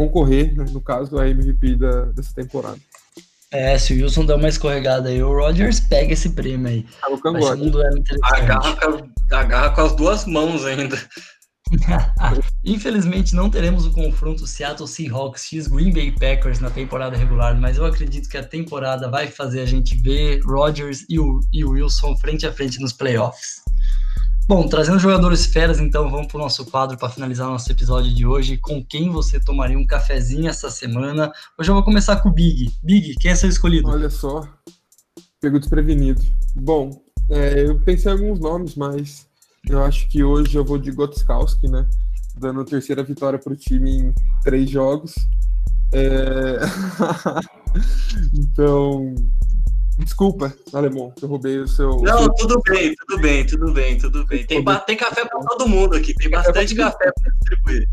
concorrer, 0.01 0.55
né, 0.55 0.65
no 0.71 0.81
caso, 0.81 1.17
a 1.19 1.27
MVP 1.27 1.75
da, 1.75 2.05
dessa 2.05 2.33
temporada. 2.33 2.79
É, 3.51 3.77
se 3.77 3.93
o 3.93 3.97
Wilson 3.97 4.25
dá 4.25 4.35
uma 4.37 4.47
escorregada 4.47 5.09
aí, 5.09 5.21
o 5.21 5.33
Rodgers 5.33 5.81
pega 5.81 6.13
esse 6.13 6.29
prêmio 6.29 6.67
aí. 6.67 6.85
Ah, 8.23 8.37
agarra, 8.37 8.77
agarra 9.31 9.69
com 9.71 9.81
as 9.81 9.95
duas 9.95 10.25
mãos 10.25 10.65
ainda. 10.65 10.97
Infelizmente 12.65 13.35
não 13.35 13.49
teremos 13.49 13.85
o 13.85 13.91
confronto 13.91 14.47
Seattle 14.47 14.87
Seahawks 14.87 15.45
x 15.45 15.67
Green 15.67 15.91
Bay 15.91 16.11
Packers 16.11 16.59
na 16.59 16.69
temporada 16.69 17.17
regular, 17.17 17.59
mas 17.59 17.77
eu 17.77 17.85
acredito 17.85 18.29
que 18.29 18.37
a 18.37 18.43
temporada 18.43 19.09
vai 19.09 19.27
fazer 19.27 19.61
a 19.61 19.65
gente 19.65 19.95
ver 19.97 20.41
Rodgers 20.43 21.05
e 21.09 21.19
o, 21.19 21.39
e 21.51 21.63
o 21.63 21.71
Wilson 21.71 22.15
frente 22.17 22.45
a 22.45 22.53
frente 22.53 22.79
nos 22.79 22.93
playoffs. 22.93 23.61
Bom, 24.51 24.67
trazendo 24.67 24.99
jogadores 24.99 25.45
feras, 25.45 25.79
então 25.79 26.11
vamos 26.11 26.27
para 26.27 26.35
o 26.35 26.41
nosso 26.41 26.65
quadro 26.65 26.97
para 26.97 27.07
finalizar 27.07 27.47
nosso 27.47 27.71
episódio 27.71 28.13
de 28.13 28.27
hoje. 28.27 28.57
Com 28.57 28.83
quem 28.83 29.09
você 29.09 29.39
tomaria 29.39 29.79
um 29.79 29.87
cafezinho 29.87 30.49
essa 30.49 30.69
semana? 30.69 31.31
Hoje 31.57 31.71
eu 31.71 31.73
vou 31.73 31.85
começar 31.85 32.17
com 32.17 32.27
o 32.27 32.33
Big. 32.33 32.69
Big, 32.83 33.15
quem 33.15 33.31
é 33.31 33.35
seu 33.35 33.47
escolhido? 33.47 33.87
Olha 33.87 34.09
só, 34.09 34.45
pego 35.39 35.57
desprevenido. 35.57 36.21
Bom, 36.53 37.01
é, 37.29 37.65
eu 37.65 37.79
pensei 37.79 38.11
em 38.11 38.15
alguns 38.15 38.41
nomes, 38.41 38.75
mas 38.75 39.25
eu 39.69 39.81
acho 39.85 40.09
que 40.09 40.21
hoje 40.21 40.57
eu 40.57 40.65
vou 40.65 40.77
de 40.77 40.91
Gotskowski, 40.91 41.69
né? 41.69 41.87
Dando 42.37 42.59
a 42.59 42.65
terceira 42.65 43.05
vitória 43.05 43.39
para 43.39 43.53
o 43.53 43.55
time 43.55 43.99
em 43.99 44.13
três 44.43 44.69
jogos. 44.69 45.15
É... 45.93 46.59
então, 48.35 49.15
Desculpa, 49.97 50.53
alemão, 50.73 51.13
eu 51.21 51.27
roubei 51.27 51.59
o 51.59 51.67
seu. 51.67 52.01
Não, 52.01 52.23
seu... 52.23 52.33
tudo 52.33 52.61
bem, 52.67 52.95
tudo 52.95 53.21
bem, 53.21 53.45
tudo 53.45 53.73
bem, 53.73 53.97
tudo 53.97 54.25
bem. 54.25 54.45
Tem, 54.45 54.63
tem 54.63 54.97
café 54.97 55.25
para 55.25 55.39
todo 55.41 55.67
mundo 55.67 55.95
aqui, 55.95 56.13
tem 56.15 56.29
bastante 56.29 56.75
café 56.75 57.11
para 57.11 57.33
distribuir. 57.33 57.87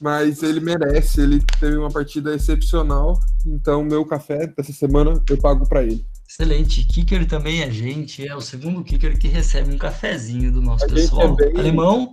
Mas 0.00 0.42
ele 0.42 0.60
merece, 0.60 1.20
ele 1.20 1.40
teve 1.60 1.76
uma 1.76 1.90
partida 1.90 2.34
excepcional, 2.34 3.18
então 3.46 3.84
meu 3.84 4.04
café 4.04 4.46
dessa 4.46 4.72
semana 4.72 5.22
eu 5.28 5.36
pago 5.38 5.66
para 5.68 5.82
ele. 5.82 6.04
Excelente. 6.28 6.84
Kicker 6.86 7.26
também 7.26 7.62
é 7.62 7.70
gente, 7.70 8.26
é 8.26 8.34
o 8.34 8.40
segundo 8.40 8.82
kicker 8.82 9.18
que 9.18 9.28
recebe 9.28 9.72
um 9.72 9.78
cafezinho 9.78 10.52
do 10.52 10.60
nosso 10.60 10.84
a 10.84 10.88
pessoal. 10.88 11.36
É 11.40 11.46
bem 11.46 11.60
Alemão 11.60 12.12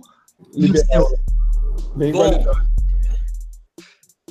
liberal, 0.54 1.08
bem 1.96 2.12
Bom, 2.12 2.44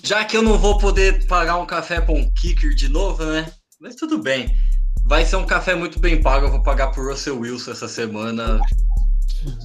já 0.03 0.23
que 0.25 0.35
eu 0.35 0.41
não 0.41 0.57
vou 0.57 0.77
poder 0.77 1.25
pagar 1.27 1.57
um 1.57 1.65
café 1.65 1.99
para 1.99 2.13
um 2.13 2.29
kicker 2.31 2.73
de 2.73 2.89
novo, 2.89 3.23
né? 3.25 3.51
Mas 3.81 3.95
tudo 3.95 4.19
bem. 4.19 4.55
Vai 5.03 5.25
ser 5.25 5.37
um 5.37 5.45
café 5.45 5.73
muito 5.73 5.99
bem 5.99 6.21
pago. 6.21 6.45
Eu 6.45 6.51
vou 6.51 6.61
pagar 6.61 6.91
por 6.91 7.09
Russell 7.09 7.39
Wilson 7.39 7.71
essa 7.71 7.87
semana. 7.87 8.61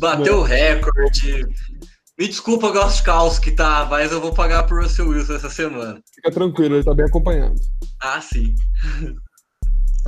Bateu 0.00 0.38
o 0.38 0.42
recorde. 0.42 1.44
Me 2.18 2.26
desculpa, 2.26 2.72
Gosto 2.72 3.42
que 3.42 3.50
tá, 3.50 3.86
mas 3.90 4.10
eu 4.10 4.18
vou 4.22 4.32
pagar 4.32 4.62
por 4.62 4.82
Russell 4.82 5.10
Wilson 5.10 5.34
essa 5.34 5.50
semana. 5.50 6.00
Fica 6.14 6.30
tranquilo, 6.30 6.76
ele 6.76 6.84
tá 6.84 6.94
bem 6.94 7.04
acompanhado. 7.04 7.60
Ah, 8.00 8.18
sim. 8.22 8.54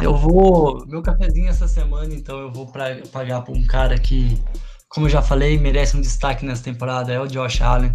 Eu 0.01 0.17
vou. 0.17 0.87
Meu 0.87 1.03
cafezinho 1.03 1.51
essa 1.51 1.69
semana, 1.69 2.15
então 2.15 2.39
eu 2.41 2.51
vou 2.51 2.73
pra, 2.73 2.97
pagar 3.13 3.43
por 3.43 3.55
um 3.55 3.67
cara 3.67 3.99
que, 3.99 4.41
como 4.89 5.07
eu 5.07 5.11
já 5.11 5.23
falei, 5.23 5.59
merece 5.59 5.97
um 5.97 6.01
destaque 6.01 6.45
nessa 6.45 6.65
temporada, 6.65 7.13
é 7.13 7.21
o 7.21 7.27
Josh 7.27 7.61
Allen. 7.61 7.93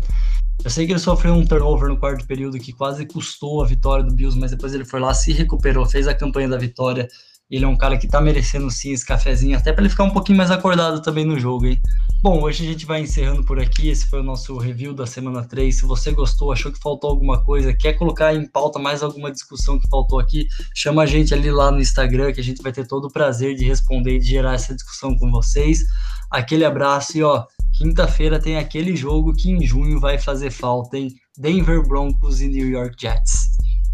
Eu 0.63 0.69
sei 0.69 0.86
que 0.86 0.93
ele 0.93 0.99
sofreu 0.99 1.34
um 1.34 1.45
turnover 1.45 1.89
no 1.89 1.97
quarto 1.97 2.25
período 2.25 2.60
que 2.60 2.71
quase 2.71 3.06
custou 3.06 3.63
a 3.63 3.67
vitória 3.67 4.06
do 4.06 4.13
Bills, 4.13 4.39
mas 4.39 4.51
depois 4.51 4.73
ele 4.73 4.86
foi 4.86 4.99
lá, 4.99 5.13
se 5.13 5.34
recuperou, 5.34 5.86
fez 5.86 6.08
a 6.08 6.13
campanha 6.13 6.47
da 6.47 6.58
vitória. 6.58 7.08
Ele 7.51 7.65
é 7.65 7.67
um 7.67 7.75
cara 7.75 7.97
que 7.97 8.08
tá 8.08 8.21
merecendo 8.21 8.71
sim 8.71 8.93
esse 8.93 9.06
cafezinho, 9.06 9.58
até 9.58 9.73
para 9.73 9.84
ele 9.84 9.89
ficar 9.89 10.06
um 10.06 10.12
pouquinho 10.12 10.38
mais 10.38 10.49
acordado 10.49 11.01
também 11.01 11.25
no 11.25 11.38
jogo, 11.38 11.65
hein? 11.65 11.79
Bom, 12.21 12.41
hoje 12.41 12.63
a 12.63 12.71
gente 12.71 12.86
vai 12.86 13.01
encerrando 13.01 13.43
por 13.43 13.60
aqui. 13.60 13.89
Esse 13.89 14.08
foi 14.08 14.21
o 14.21 14.23
nosso 14.23 14.58
review 14.58 14.93
da 14.93 15.06
semana 15.06 15.43
3. 15.43 15.75
Se 15.75 15.86
você 15.86 16.12
gostou, 16.12 16.51
achou 16.51 16.71
que 16.71 16.79
faltou 16.79 17.10
alguma 17.10 17.43
coisa, 17.43 17.73
quer 17.73 17.93
colocar 17.93 18.34
em 18.34 18.47
pauta 18.47 18.79
mais 18.79 19.03
alguma 19.03 19.29
discussão 19.29 19.77
que 19.77 19.89
faltou 19.89 20.19
aqui, 20.19 20.47
chama 20.73 21.03
a 21.03 21.06
gente 21.06 21.34
ali 21.34 21.51
lá 21.51 21.69
no 21.69 21.82
Instagram, 21.82 22.32
que 22.32 22.39
a 22.39 22.43
gente 22.43 22.63
vai 22.63 22.71
ter 22.71 22.88
todo 22.88 23.06
o 23.06 23.12
prazer 23.12 23.56
de 23.56 23.65
responder 23.65 24.15
e 24.15 24.19
de 24.19 24.29
gerar 24.29 24.53
essa 24.53 24.73
discussão 24.73 25.17
com 25.17 25.29
vocês. 25.29 25.84
Aquele 26.33 26.65
abraço 26.65 27.17
e 27.17 27.23
ó, 27.23 27.45
Quinta-feira 27.77 28.39
tem 28.39 28.57
aquele 28.57 28.95
jogo 28.95 29.33
que 29.33 29.49
em 29.49 29.65
junho 29.65 29.99
vai 29.99 30.19
fazer 30.19 30.51
falta, 30.51 30.95
hein? 30.95 31.09
Denver 31.37 31.81
Broncos 31.87 32.39
e 32.39 32.47
New 32.47 32.69
York 32.69 32.95
Jets. 32.99 33.57